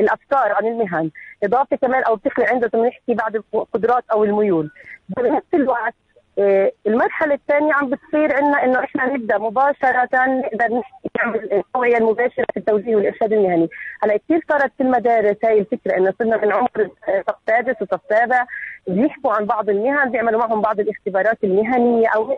[0.00, 1.10] الأفكار عن المهن.
[1.44, 4.70] إضافة كمان أو بتخلق عنده زي نحكي بعض القدرات أو الميول.
[5.08, 5.94] بنفس الوقت
[6.38, 12.46] آه، المرحلة الثانية عم بتصير عندنا إنه إحنا نبدأ مباشرة نقدر نحكي نعمل التوعية المباشرة
[12.54, 13.68] في التوجيه والإرشاد المهني،
[14.02, 18.00] هلأ كثير صارت في المدارس هاي الفكرة إنه صرنا من عمر آه، صف سادس وصف
[18.08, 18.46] سابع
[18.88, 22.36] بيحكوا عن بعض المهن بيعملوا معهم بعض الاختبارات المهنية أو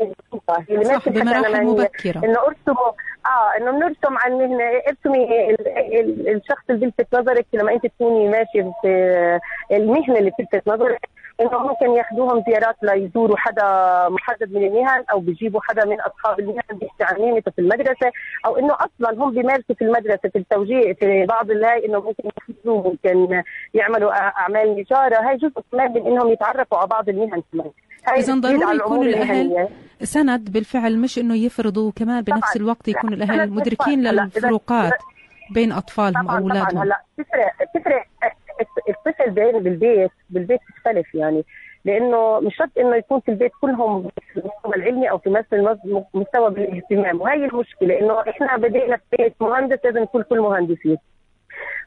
[0.49, 0.59] صح
[1.09, 2.25] بمراحل مبكرة.
[2.25, 2.89] إنه أرسموا
[3.27, 8.29] آه إنه بنرسم على المهنه ارسمي ال- ال- الشخص اللي بيلفت نظرك لما أنت تكوني
[8.29, 9.39] ماشي في
[9.73, 11.09] المهنة اللي بتلفت نظرك.
[11.41, 13.65] إنه ممكن ياخذوهم زيارات ليزوروا حدا
[14.09, 18.13] محدد من المهن أو بيجيبوا حدا من أصحاب المهن بيحكي عن مهنته في المدرسة
[18.47, 22.83] أو إنه أصلا هم بيمارسوا في المدرسة في التوجيه في بعض الهاي إنه ممكن يحفزوا
[22.83, 23.43] ممكن
[23.75, 25.29] يعملوا أعمال نجارة.
[25.29, 27.71] هاي جزء كمان من إنهم يتعرفوا على بعض المهن كمان.
[28.17, 29.69] بتزيد ضروري يكونوا الأهل المهنية.
[30.03, 32.57] سند بالفعل مش إنه يفرضوا كمان بنفس.
[32.57, 34.93] الوقت يكون الأهل مدركين للفروقات
[35.55, 36.83] بين أطفالهم أو أولادهم.
[36.83, 37.01] هلا.
[37.19, 38.05] بتفرق بتفرق
[38.89, 41.45] الطفل بالبيت بالبيت بتختلف يعني.
[41.85, 46.05] لأنه مش شرط إنه يكون في البيت كلهم في المستوى العلمي أو في نفس المز-
[46.15, 47.21] مستوى بالاهتمام.
[47.21, 50.97] وهي المشكلة إنه إحنا بدينا في بيت مهندس لازم نكون كل مهندسين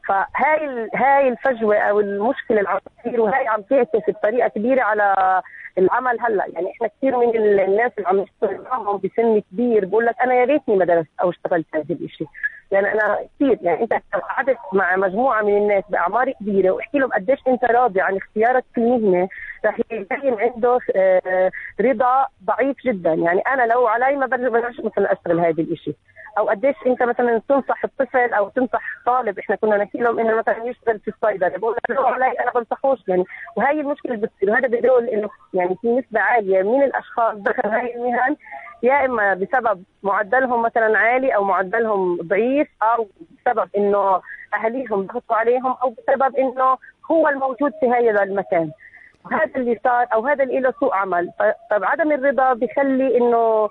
[0.08, 5.42] فهاي هاي الفجوة أو المشكلة اللي عم تصير وهي عم تعكس بطريقة كبيرة على
[5.78, 6.46] العمل هلأ.
[6.54, 10.34] يعني إحنا كثير من ال- الناس اللي عم نشتغل معهم بسن كبير بقول لك أنا
[10.34, 12.28] يا ريتني ما درست أو اشتغلت هذا الشيء
[12.72, 17.40] يعني أنا كثير يعني أنت قعدت مع مجموعة من الناس بأعمار كبيرة وأحكي لهم قديش
[17.48, 19.28] أنت راضي عن اختيارك في المهنة.
[19.66, 23.14] رح يبين عنده آه، رضا ضعيف جدا.
[23.14, 25.96] يعني أنا لو علي ما برجع مثلا أشتغل هذا الشيء
[26.38, 30.64] أو قديش أنت مثلا تنصح الطفل أو تنصح طالب إحنا كنا نحكي لهم إنه مثلا
[30.64, 31.58] يشتغل في الصيدلة.
[31.58, 33.00] بقول لو علي أنا بنصحوش.
[33.08, 33.24] يعني
[33.56, 34.50] وهي المشكلة اللي بتصير.
[34.50, 38.36] وهذا بيدل إنه يعني في نسبة عالية من الأشخاص دخل هاي المهن
[38.84, 43.08] يا إما بسبب معدلهم مثلا عالي أو معدلهم ضعيف أو
[43.46, 44.22] بسبب إنه
[44.54, 46.78] أهاليهم ضغطوا عليهم أو بسبب إنه
[47.12, 48.72] هو الموجود في هذا المكان.
[49.26, 51.32] وهذا اللي صار أو هذا اللي له سوء عمل.
[51.72, 53.70] طب عدم الرضا بيخلي إنه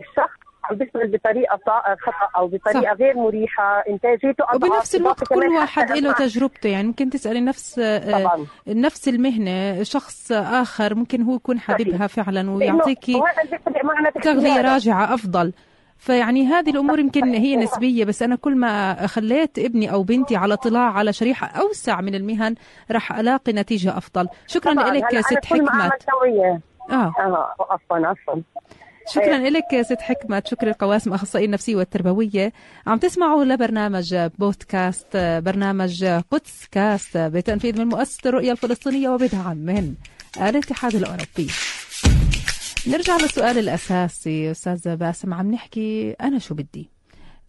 [0.00, 3.00] الشخص عم بيشتغل بطريقة خطأ أو بطريقة صح.
[3.00, 3.84] غير مريحة.
[3.88, 4.70] إنتاجيته أضعف.
[4.70, 6.68] وبنفس الوقت كل واحد له تجربته.
[6.68, 8.46] يعني ممكن تسألي نفس آه، طبعا.
[8.68, 13.84] نفس المهنة شخص آخر ممكن هو يكون حاببها فعلا ويعطيكي وهذا اللي بيفرق
[15.98, 20.54] فيعني هذه الأمور يمكن هي نسبية بس أنا كل ما خليت ابني أو بنتي على
[20.54, 22.54] اطلاع على شريحة أوسع من المهن
[22.90, 24.28] راح ألاقي نتيجة أفضل.
[24.46, 24.72] شكرا.
[24.72, 25.70] لك ست حكمت.
[26.90, 27.14] آه.
[27.18, 28.42] آه عفوا عفوا.
[29.08, 32.52] شكرا لك ست حكمة شكرا القواسم أخصائية النفسية والتربوية.
[32.86, 39.94] عم تسمعوا لبرنامج بودكاست برنامج قدس كاست بتنفيذ من مؤسسة الرؤية الفلسطينية وبدعم من
[40.40, 41.48] الاتحاد الأوروبي.
[42.86, 46.90] نرجع للسؤال الأساسي أستاذ باسم عم نحكي أنا شو بدي؟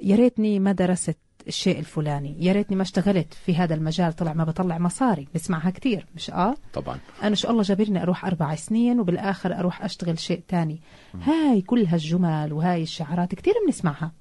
[0.01, 1.17] يا ريتني ما درست
[1.47, 5.27] الشيء الفلاني يا ريتني ما اشتغلت في هذا المجال طلع ما بطلع مصاري.
[5.35, 6.99] نسمعها كثير مش آه؟ طبعا.
[7.23, 10.81] أنا شو الله جابرني أروح أربع سنين وبالآخر أروح أشتغل شيء تاني.
[11.21, 14.11] هاي كل هالجمل وهاي الشعارات كثير بنسمعها.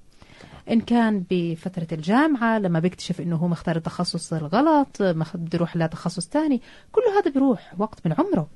[0.71, 6.61] إن كان بفترة الجامعة لما بيكتشف إنه هو مختار التخصص الغلط بده يروح لتخصص تاني
[6.91, 8.47] كله هذا بيروح وقت من عمره.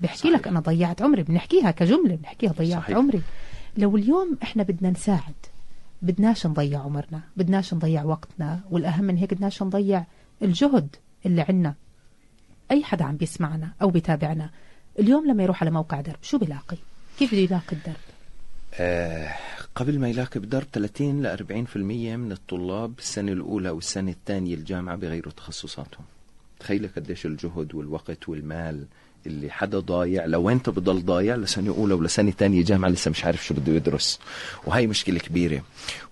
[0.00, 2.96] بحكي لك أنا ضيعت عمري بنحكيها كجملة بنحكيها ضيعت صحيح.
[2.96, 3.22] عمري.
[3.78, 5.34] لو اليوم إحنا بدنا نساعد
[6.02, 10.04] بدناش نضيع عمرنا بدناش نضيع وقتنا والأهم من هيك بدناش نضيع
[10.42, 11.74] الجهد اللي عنا.
[12.70, 14.50] أي حدا عم بيسمعنا أو بيتابعنا
[14.98, 16.76] اليوم لما يروح على موقع درب شو بيلاقي؟
[17.18, 17.94] كيف بده يلاقي الدرب؟
[18.74, 19.34] آه
[19.74, 25.32] قبل ما يلاقي بدرب 30 ل 40% من الطلاب السنة الأولى والسنة الثانية الجامعة بغيروا
[25.32, 26.04] تخصصاتهم.
[26.60, 28.84] تخيل قديش الجهد والوقت والمال
[29.26, 33.24] اللي حدا ضايع لو انت بضل ضايع لسنة أولى ولا سنة تانية جامعة لسه مش
[33.24, 34.18] عارف شو بده يدرس.
[34.66, 35.62] وهي مشكلة كبيرة.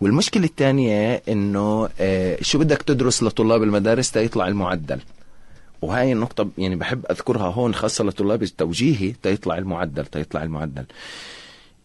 [0.01, 5.01] والمشكلة الثانية إنه آه شو بدك تدرس لطلاب المدارس تيطلع المعدل؟
[5.83, 10.85] وهاي النقطة يعني بحب أذكرها هون خاصة لطلاب التوجيهي تيطلع المعدل تيطلع المعدل.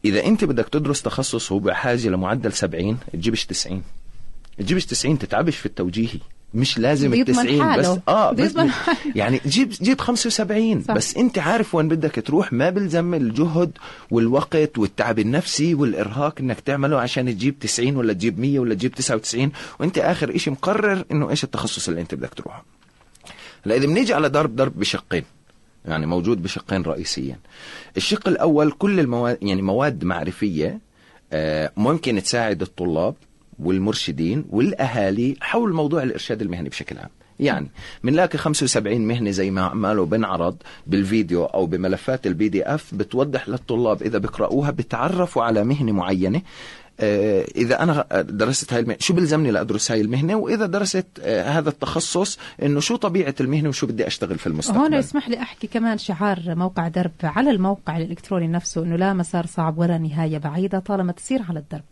[0.06, 3.84] إذا أنت بدك تدرس تخصص هو بحاجة لمعدل 70 تجيبش 90
[4.58, 6.20] تجيبش 90 تتعبش في التوجيهي.
[6.54, 7.94] مش لازم التسعين حاله.
[7.94, 8.54] بس آه بس.
[9.16, 10.94] يعني جيب جيب 75 صح.
[10.94, 13.72] بس انت عارف وين بدك تروح ما بلزم الجهد
[14.12, 19.52] والوقت والتعب النفسي والإرهاق إنك تعمله عشان تجيب 90 ولا تجيب 100 ولا تجيب 99
[19.80, 22.66] وانت آخر شيء مقرر إنه إيش التخصص اللي انت بدك تروحه
[23.66, 25.24] هلا إذا بنيجي على ضرب ضرب بشقين
[25.86, 27.40] يعني موجود بشقين رئيسيا
[27.98, 30.80] الشق الأول كل المواد يعني مواد معرفية
[31.34, 33.16] آه، ممكن تساعد الطلاب
[33.64, 37.10] والمرشدين والأهالي حول موضوع الإرشاد المهني بشكل عام.
[37.40, 37.68] يعني
[38.04, 40.56] بنلاقي 75 مهنة زي ما عماله بنعرض
[40.88, 46.42] بالفيديو أو بملفات ال PDF بتوضح للطلاب إذا بيقراوها بتعرفوا على مهنة معينة.
[47.00, 51.70] آه، إذا أنا درست هاي المهنه شو بلزمني لأدرس هاي المهنة؟ وإذا درست آه، هذا
[51.70, 55.98] التخصص إنه شو طبيعة المهنة وشو بدي أشتغل في المستقبل؟ هون اسمح لي أحكي كمان
[55.98, 61.12] شعار موقع درب على الموقع الإلكتروني نفسه إنه لا مسار صعب ولا نهاية بعيدة طالما
[61.12, 61.84] تسير على الدرب.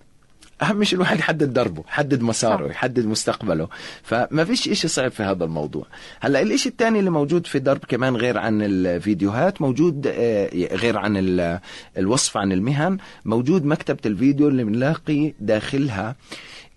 [0.61, 2.71] أهم شيء الواحد يحدد دربه يحدد مساره صح.
[2.71, 3.67] يحدد مستقبله.
[4.03, 5.85] فما فيش إشي صعب في هذا الموضوع.
[6.19, 11.17] هلأ الإشي الثاني اللي موجود في درب كمان غير عن الفيديوهات موجود آه، غير عن
[11.17, 11.59] ال-
[11.97, 16.15] الوصف عن المهن موجود مكتبة الفيديو اللي بنلاقي داخلها.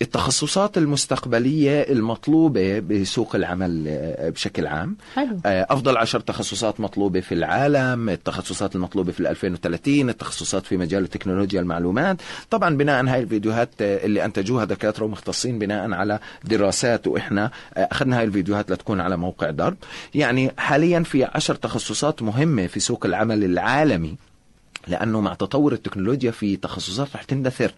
[0.02, 4.96] التخصصات المستقبلية المطلوبة بسوق العمل آه، بشكل عام.
[5.14, 5.38] حلو.
[5.46, 11.60] آه، أفضل عشر تخصصات مطلوبة في العالم التخصصات المطلوبة في 2030 التخصصات في مجال تكنولوجيا
[11.60, 12.16] المعلومات.
[12.50, 18.24] طبعا بناء هاي الفيديوهات آه، اللي أنتجوها دكاترة ومختصين بناء على دراسات وإحنا أخذنا هاي
[18.24, 19.76] الفيديوهات لتكون على موقع درب.
[20.14, 24.16] يعني حاليا في عشر تخصصات مهمة في سوق العمل العالمي
[24.88, 27.72] لأنه مع تطور التكنولوجيا في تخصصات رح تندثر.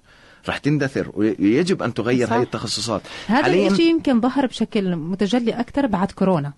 [0.49, 2.33] رح تندثر ويجب أن تغير صح.
[2.33, 6.53] هاي التخصصات هذا الشيء يمكن ظهر بشكل متجلي أكثر بعد كورونا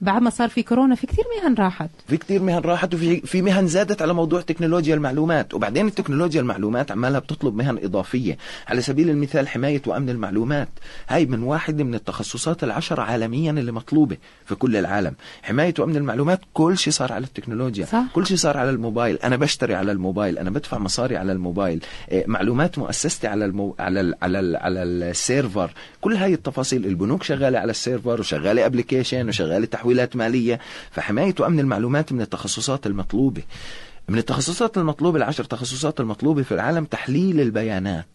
[0.00, 1.90] بعد ما صار في كورونا في كثير مهن راحت.
[2.08, 5.54] في كتير مهن راحت وفي في مهن زادت على موضوع تكنولوجيا المعلومات.
[5.54, 8.38] وبعدين التكنولوجيا المعلومات عمالها بتطلب مهن إضافية.
[8.68, 10.68] على سبيل المثال حماية وأمن المعلومات.
[11.08, 15.14] هاي من واحد من التخصصات العشر عالميا اللي مطلوبة في كل العالم.
[15.42, 17.84] حماية وأمن المعلومات كل شيء صار على التكنولوجيا.
[17.86, 18.04] صح.
[18.12, 19.16] كل شيء صار على الموبايل.
[19.16, 20.38] أنا بشتري على الموبايل.
[20.38, 21.84] أنا بدفع مصاري على الموبايل.
[22.10, 23.74] إيه، معلومات مؤسستي على المو...
[23.78, 24.14] على ال...
[24.22, 24.56] على ال...
[24.56, 25.70] على ال server.
[26.00, 26.86] كل هاي التفاصيل.
[26.86, 32.86] البنوك شغالة على ال server وشغالة application وشغالة تحويلات مالية فحماية وأمن المعلومات من التخصصات
[32.86, 33.42] المطلوبة.
[34.08, 38.06] من التخصصات المطلوبة العشر تخصصات المطلوبة في العالم تحليل البيانات.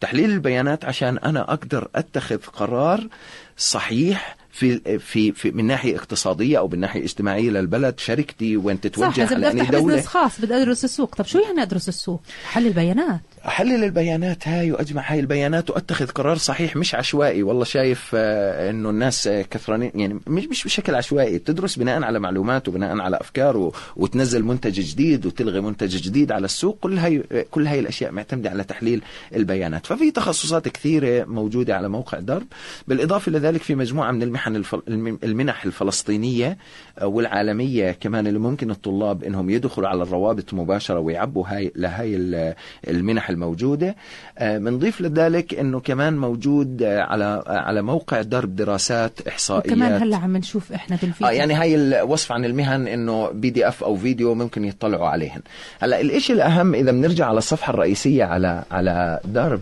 [0.00, 3.08] تحليل البيانات عشان أنا أقدر أتخذ قرار
[3.56, 8.82] صحيح في في في من ناحية اقتصادية أو من ناحية اجتماعية للبلد شركتي وين صح
[8.82, 11.14] تتوجه اذا بدي أفتح business خاص بدي أدرس السوق.
[11.14, 13.20] طب شو يعني أدرس السوق؟ أحلل البيانات.
[13.46, 14.48] أحلل البيانات.
[14.48, 17.42] هاي وأجمع هاي البيانات وأتخذ قرار صحيح مش عشوائي.
[17.42, 21.38] والله شايف آه، إنه الناس كثرانين يعني مش مش بشكل عشوائي.
[21.38, 26.78] بتدرس بناء على معلومات وبناء على أفكار وتنزل منتج جديد وتلغي منتج جديد على السوق.
[26.80, 29.02] كل هاي آه، كل هاي الأشياء معتمدة على تحليل
[29.36, 29.86] البيانات.
[29.86, 32.46] ففي تخصصات كثيرة موجودة على موقع درب.
[32.88, 34.82] بالإضافة لذلك في مجموعة من المنح الفل...
[34.88, 36.58] الم- المنح الفلسطينية
[36.98, 42.54] آه، والعالمية كمان اللي ممكن الطلاب إنهم يدخلوا على الروابط مباشرة ويعبوا هاي لهاي ال-
[42.88, 43.96] المنح الموجودة.
[44.38, 49.66] آه، بنضيف لذلك إنه كمان موجود آه، على آه، على موقع درب دراسات إحصائيات.
[49.66, 53.96] وكمان هلا عم نشوف إحنا بالفيديو آه يعني هاي الوصف عن المهن إنه PDF أو
[53.96, 55.40] فيديو ممكن يطلعوا عليهن.
[55.80, 59.60] هلا الإشي الأهم إذا بنرجع على الصفحة الرئيسية على على درب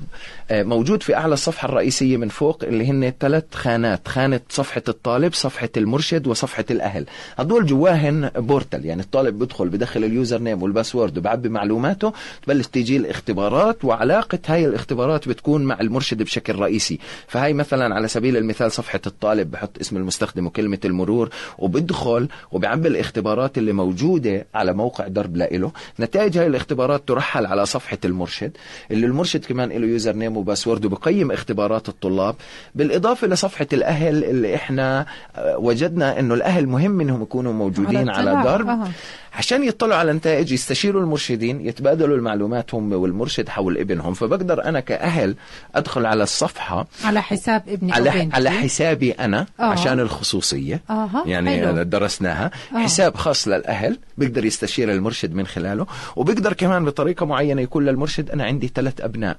[0.50, 4.08] آه، موجود في أعلى الصفحة الرئيسية من فوق اللي هن ثلاث خانات.
[4.08, 7.06] خانة صفحة الطالب صفحة المرشد وصفحة الأهل.
[7.38, 12.96] هدول جواهن portal يعني الطالب بيدخل بدخل ال username وال password وبعبي معلوماته تبلش تيجي
[12.96, 19.00] الاختبارات وعلاقة هاي الاختبارات بتكون مع المرشد بشكل رئيسي فهاي مثلا على سبيل المثال صفحة
[19.06, 25.72] الطالب بحط اسم المستخدم وكلمة المرور وبدخل وبعبي الاختبارات اللي موجودة على موقع درب لإله
[26.00, 28.52] نتائج هاي الاختبارات ترحل على صفحة المرشد
[28.90, 32.34] اللي المرشد كمان له يوزر نيم وباسورد وبقيم اختبارات الطلاب
[32.74, 38.56] بالإضافة لصفحة الأهل اللي إحنا آه، وجدنا إنه الأهل مهم إنهم يكونوا موجودين على, اطلاع.
[38.56, 38.88] درب.
[39.34, 45.36] عشان يطلعوا على النتائج يستشيروا المرشدين يتبادلوا المعلومات هم والمرشد حول ابنهم فبقدر أنا كأهل
[45.74, 49.62] أدخل على الصفحة على حساب ابني على على حسابي أنا آه.
[49.62, 51.82] عشان الخصوصية أها يعني حلو.
[51.82, 52.78] درسناها آه.
[52.78, 58.44] حساب خاص للأهل بيقدر يستشير المرشد من خلاله وبيقدر كمان بطريقة معينة يقول للمرشد أنا
[58.44, 59.36] عندي ثلاث أبناء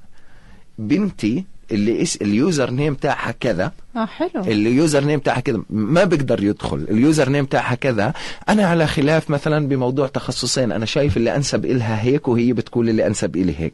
[0.77, 3.71] بنتي اللي اس ال username تاعها كذا.
[3.95, 4.41] آه حلو.
[4.43, 5.61] ال username تاعها كذا.
[5.69, 6.87] ما بيقدر يدخل.
[6.89, 8.13] ال username تاعها كذا.
[8.49, 10.71] أنا على خلاف مثلا بموضوع تخصصين.
[10.71, 13.73] أنا شايف اللي أنسب إلها هيك وهي بتقول اللي أنسب إلي هيك.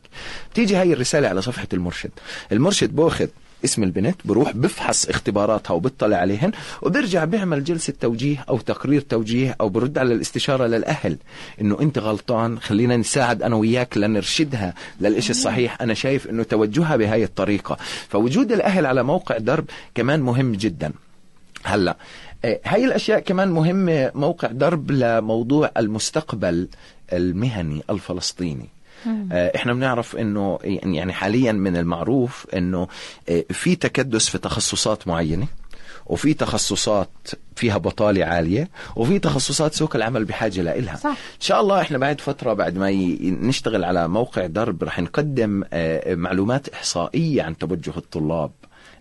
[0.54, 2.12] تيجي هاي الرسالة على صفحة المرشد.
[2.52, 3.28] المرشد باخذ
[3.66, 9.70] اسم البنت بروح بفحص اختباراتها وبيطلع عليهن وبرجع بيعمل جلسة توجيه أو تقرير توجيه أو
[9.70, 11.18] برد على الاستشارة للأهل.
[11.62, 15.82] إنه أنت غلطان خلينا نساعد أنا وياك لنرشدها للإشي الصحيح.
[15.82, 17.78] أنا شايف إنه توجهها بهاي الطريقة.
[18.10, 20.92] فوجود الأهل على موقع درب كمان مهم جدا.
[21.64, 21.98] هلأ
[22.46, 26.68] آه، هاي الأشياء كمان مهمة موقع درب لموضوع المستقبل
[27.14, 28.70] المهني الفلسطيني.
[29.32, 32.88] إحنا بنعرف إنه يعني حاليا من المعروف إنه
[33.30, 35.48] آه، في تكدس في تخصصات معينة
[36.06, 37.10] وفي تخصصات
[37.56, 40.96] فيها بطالة عالية وفي تخصصات سوق العمل بحاجة لإلها.
[40.96, 41.10] صح.
[41.10, 46.16] إن شاء الله إحنا بعد فترة بعد ما نشتغل على موقع درب رح نقدم آه،
[46.16, 48.52] معلومات إحصائية عن توجه الطلاب.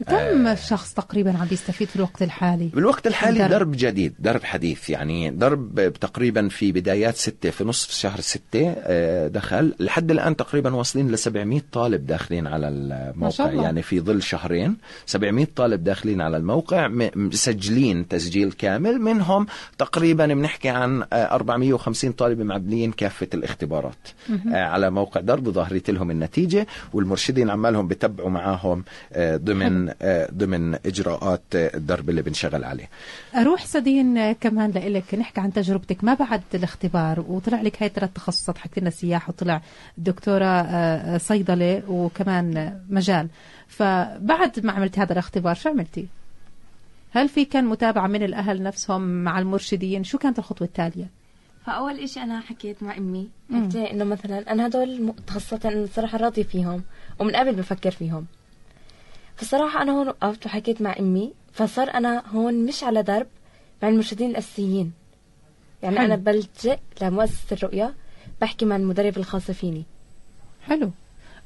[0.02, 3.50] كم شخص تقريبا عم بيستفيد في الوقت الحالي بالوقت الحالي درب.
[3.50, 3.72] درب.
[3.76, 9.74] جديد درب حديث يعني درب تقريبا في بدايات ستة في نصف شهر ستة آه، دخل
[9.80, 13.62] لحد الآن تقريبا واصلين ل 700 طالب داخلين على ما شاء الموقع الله.
[13.62, 14.76] يعني في ظل شهرين
[15.06, 19.46] 700 طالب داخلين على الموقع مسجلين تسجيل كامل منهم
[19.78, 24.08] تقريبا بنحكي عن آه، 450 طالب معدلين كافة الاختبارات
[24.52, 29.91] آه، على موقع درب ظاهرت لهم النتيجة والمرشدين عمالهم بتبعوا معاهم آه، ضمن آه،
[30.34, 32.88] ضمن إجراءات آه، الدرب اللي بنشغل عليه
[33.34, 38.58] أروح سدين كمان لإلك نحكي عن تجربتك ما بعد الاختبار وطلع لك هاي ثلاث تخصصات
[38.58, 39.62] حكيت لنا سياحه وطلع
[39.98, 43.28] دكتورة آه، آه، صيدلة وكمان مجال
[43.68, 46.06] فبعد ما عملت هذا الاختبار شو عملتي؟
[47.10, 51.22] هل في كان متابعة من الأهل نفسهم مع المرشدين؟ شو كانت الخطوة التالية؟
[51.66, 56.82] فأول إشي أنا حكيت مع أمي لها إنه مثلا أنا هدول أنا الصراحه راضيه فيهم
[57.18, 58.26] ومن قبل بفكر فيهم
[59.42, 63.26] فالصراحه أنا هون وقفت وحكيت مع أمي فصار أنا هون مش على درب
[63.82, 64.92] مع المرشدين الأساسيين.
[65.82, 66.06] يعني حلو.
[66.06, 67.94] أنا بلجئ لمؤسسة الرؤية
[68.40, 69.84] بحكي مع المدرب الخاصه فيني.
[70.62, 70.90] حلو.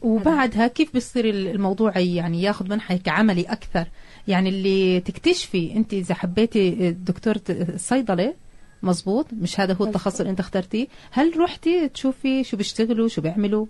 [0.03, 3.87] وبعدها كيف بيصير الموضوع يعني ياخذ منحك عملي أكثر؟
[4.29, 8.35] يعني اللي تكتشفي أنت إذا حبيتي دكتوره الصيدله
[8.83, 9.85] مزبوط مش هذا هو.
[9.85, 13.67] التخصص اللي أنت اخترتيه هل رحتي تشوفي شو بيشتغلوا شو بيعملوا؟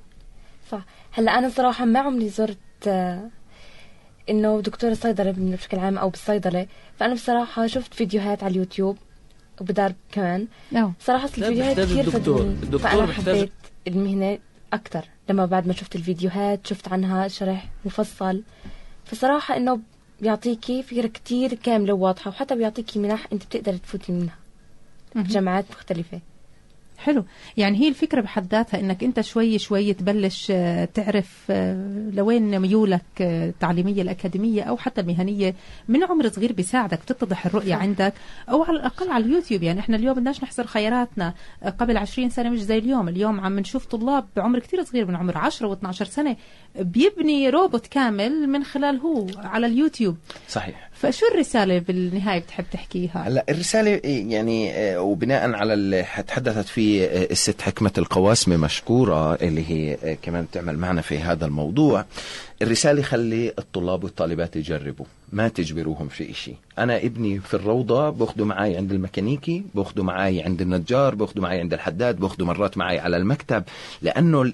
[0.70, 0.84] صح.
[1.12, 2.58] هلأ أنا صراحة ما عمري زرت
[4.30, 6.66] إنه دكتور الصيدلة بشكل عام أو بالصيدلة.
[6.98, 8.96] فأنا بصراحة شفت فيديوهات على اليوتيوب
[9.60, 10.46] وبدار كمان.
[10.76, 12.40] آه صراحة الفيديوهات كثير الدكتور.
[12.40, 13.52] الدكتور فأنا حبيت
[13.86, 14.38] المهنة
[14.72, 18.42] أكثر لما بعد ما شفت الفيديوهات شفت عنها شرح مفصل.
[19.04, 19.80] فصراحة إنه
[20.20, 24.36] بيعطيكي فكرة كتير كاملة وواضحة وحتى بيعطيكي منح أنت بتقدري تفوتي منها.
[25.16, 26.20] جامعات مختلفة.
[26.98, 27.24] حلو.
[27.56, 33.02] يعني هي الفكرة بحد ذاتها إنك أنت شوي شوي تبلش آه، تعرف آه، لوين ميولك
[33.20, 35.54] آه، التعليمية الأكاديمية أو حتى المهنية
[35.88, 37.80] من عمر صغير بيساعدك تتضح الرؤية صح.
[37.82, 38.14] عندك
[38.50, 39.62] أو على الأقل على اليوتيوب.
[39.62, 41.34] يعني إحنا اليوم بدناش نحصر خياراتنا.
[41.78, 43.08] قبل 20 سنة مش زي اليوم.
[43.08, 46.36] اليوم عم نشوف طلاب بعمر كتير صغير من عمر 10 و12 سنة
[46.78, 50.16] بيبني روبوت كامل من خلال هو على اليوتيوب.
[50.48, 50.90] صحيح.
[50.96, 57.28] فشو الرسالة بالنهاية بتحب تحكيها؟ هلا الرسالة يعني آه، وبناء على اللي تحدثت فيه آه،
[57.30, 62.04] الست حكمة القواسمة مشكورة اللي هي كمان بتعمل معنا في هذا الموضوع.
[62.62, 66.54] الرسالة خلي الطلاب والطالبات يجربوا ما تجبروهم في إشي.
[66.78, 71.72] أنا ابني في الروضة باخده معي عند الميكانيكي باخده معي عند النجار باخده معي عند
[71.72, 73.64] الحداد باخده مرات معي على المكتب
[74.02, 74.52] لأنه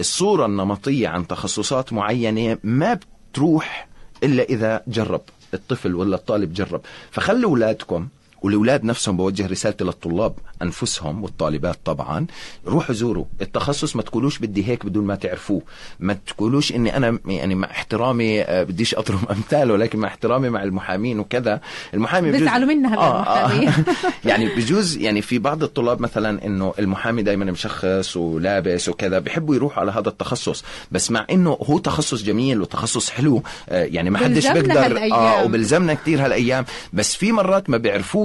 [0.00, 2.98] الصورة النمطية عن تخصصات معينة ما
[3.32, 3.88] بتروح
[4.22, 5.20] إلا إذا جرب.
[5.56, 6.80] الطفل ولا الطالب جرب.
[7.10, 8.08] فخلوا أولادكم
[8.42, 12.26] والأولاد نفسهم بوجه رسالتي للطلاب أنفسهم والطالبات طبعا
[12.66, 15.62] روحوا زوروا التخصص ما تقولوش بدي هيك بدون ما تعرفوه
[16.00, 20.62] ما تقولوش إني أنا يعني مع احترامي آه، بديش أضرب أمثاله لكن مع احترامي مع
[20.62, 21.60] المحامين وكذا
[21.94, 23.46] المحامي بجوز- بيزعلوا منا هلا آه، آه.
[23.52, 23.84] المحامين.
[24.24, 29.80] يعني بجوز يعني في بعض الطلاب مثلا إنه المحامي دائما مشخص ولابس وكذا بيحبوا يروحوا
[29.80, 34.46] على هذا التخصص بس مع إنه هو تخصص جميل وتخصص حلو آه، يعني ما حدش
[34.46, 35.12] بيقدر هالأيام.
[35.12, 37.76] آه وبلزمنا كتير هالأيام بس في مرات ما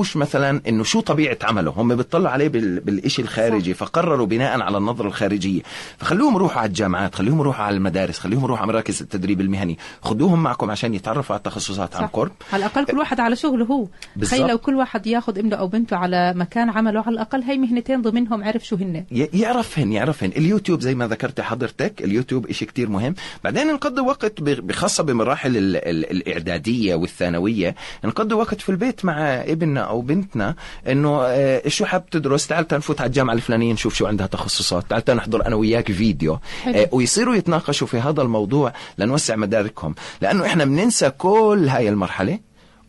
[0.02, 1.72] بيعرفوش مثلا إنه شو طبيعة عمله.
[1.72, 2.80] هم بيطلعوا عليه بال...
[2.80, 5.62] بالشيء الخارجي فقرروا بناء على النظرة الخارجية.
[5.98, 9.78] فخلوهم يروحوا على الجامعات خليهم يروحوا على المدارس خليهم يروحوا على مراكز التدريب المهني.
[10.02, 12.08] خدوهم معكم عشان يتعرفوا على التخصصات عن.
[12.08, 12.32] قرب.
[12.54, 13.88] على الأقل كل واحد على شغله هو.
[14.22, 18.02] تخيل لو كل واحد ياخذ ابنه أو بنته على مكان عمله على الأقل هي مهنتين
[18.02, 19.06] ضمنهم عرف شو هن.
[19.12, 20.32] ي- يعرفهن يعرفهن.
[20.38, 23.16] اليوتيوب زي ما ذكرت حضرتك اليوتيوب إشي كتير مهم.
[23.44, 27.76] بعدين نقضي وقت بخاصة بمراحل ال- ال- الإعدادية والثانوية.
[28.06, 30.56] نقضي وقت في البيت مع ابننا أو بنتنا
[30.88, 34.84] إنه آه، شو حاب تدرس؟ تعال تعال نفوت على الجامعة الفلانية نشوف شو عندها تخصصات.
[34.90, 36.40] تعال نحضر أنا وياك فيديو.
[36.64, 36.76] حلو.
[36.76, 39.96] آه، ويصيروا يتناقشوا في هذا الموضوع لنوسع مداركهم.
[40.22, 42.40] لأنه إحنا بننسى كل هاي المرحلة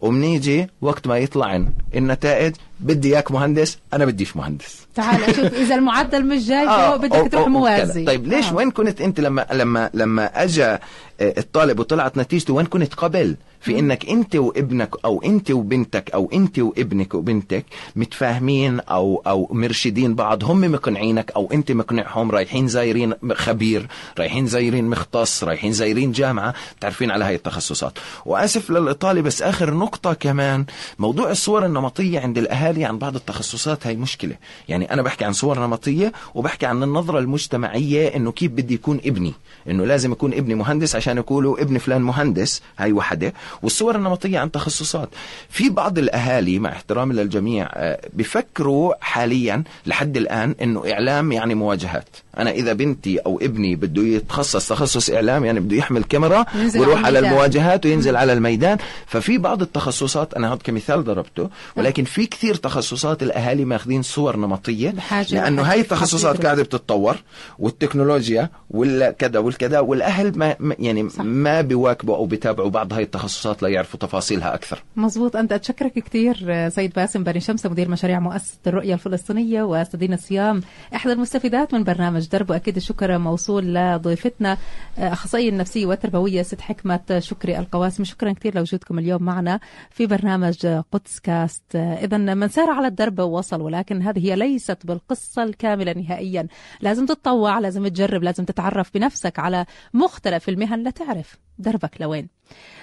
[0.01, 4.87] وبنيجي وقت ما يطلع النتائج بدي إياك مهندس أنا بديش مهندس.
[4.95, 8.05] تعال أشوف إذا المعدل مش جاي آه، بدك أو- تروح موازي.
[8.05, 8.55] طيب ليش؟ آه.
[8.55, 10.77] وين كنت أنت لما لما لما اجى
[11.21, 16.59] الطالب وطلعت نتيجته وين كنت قبل؟ في إنك أنت وابنك أو أنت وبنتك أو أنت
[16.59, 17.65] وابنك وبنتك
[17.97, 23.87] متفاهمين أو أو مرشدين بعض هم مقنعينك أو أنت مقنعهم رايحين زايرين خبير
[24.19, 27.93] رايحين زايرين مختص رايحين زايرين جامعة بتعرفين على هاي التخصصات.
[28.27, 30.65] وأسف للإطالة بس آخر نقطة كمان
[30.99, 34.37] موضوع الصور النمطية عند الأهالي عن بعض التخصصات هاي مشكلة.
[34.69, 39.33] يعني أنا بحكي عن صور نمطية وبحكي عن النظرة المجتمعية إنه كيف بدي يكون ابني؟
[39.69, 43.35] إنه لازم يكون ابني مهندس عشان يقولوا ابن فلان مهندس هاي وحدة.
[43.63, 45.09] والصور النمطية عن تخصصات.
[45.49, 52.09] في بعض الأهالي مع احترامي للجميع آه، بفكروا حاليا لحد الآن إنه إعلام يعني مواجهات.
[52.39, 57.19] أنا إذا بنتي أو ابني بده يتخصص تخصص اعلام يعني بده يحمل كاميرا ويروح على.
[57.19, 63.23] المواجهات وينزل على الميدان ففي بعض التخصصات أنا هذا كمثال ضربته ولكن في كثير تخصصات
[63.23, 66.45] الأهالي ماخذين صور نمطية بحاجة لأنه هاي التخصصات.
[66.45, 67.17] قاعدة بتتطور
[67.59, 71.21] والتكنولوجيا والكذا والكذا والأهل ما يعني صح.
[71.25, 76.93] ما بيواكبوا أو بيتابعوا بعض هاي التخصصات ليعرفوا تفاصيلها أكثر مزبوط أنت أتشكرك كثير سيد
[76.93, 80.61] باسم بني شمس مدير مشاريع مؤسسة الرؤية الفلسطينية وأستاذين الصيام
[80.95, 84.59] إحدى المستفيدات من برنامج درب وأكيد الشكر موصول لضيفتنا
[84.99, 88.05] أخصائية النفسية والتربوية ست حكمة شكري القواسم.
[88.05, 89.61] شكرا كثير لوجودكم اليوم معنا
[89.91, 91.77] في برنامج قدس كاست.
[91.77, 96.47] إذا من سار على الدرب وصل ولكن هذه ليست بالقصة الكاملة نهائيا.
[96.81, 102.29] لازم تتطوع لازم تجرب لازم تتعرف بنفسك على مختلف المهن لتعرف دربك لوين.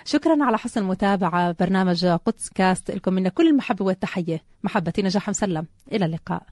[0.06, 4.44] شكرا على حسن المتابعة برنامج قدس كاست لكم منا كل المحبة والتحية.
[4.64, 5.66] محبتي نجاح مسلم.
[5.92, 6.44] إلى اللقاء.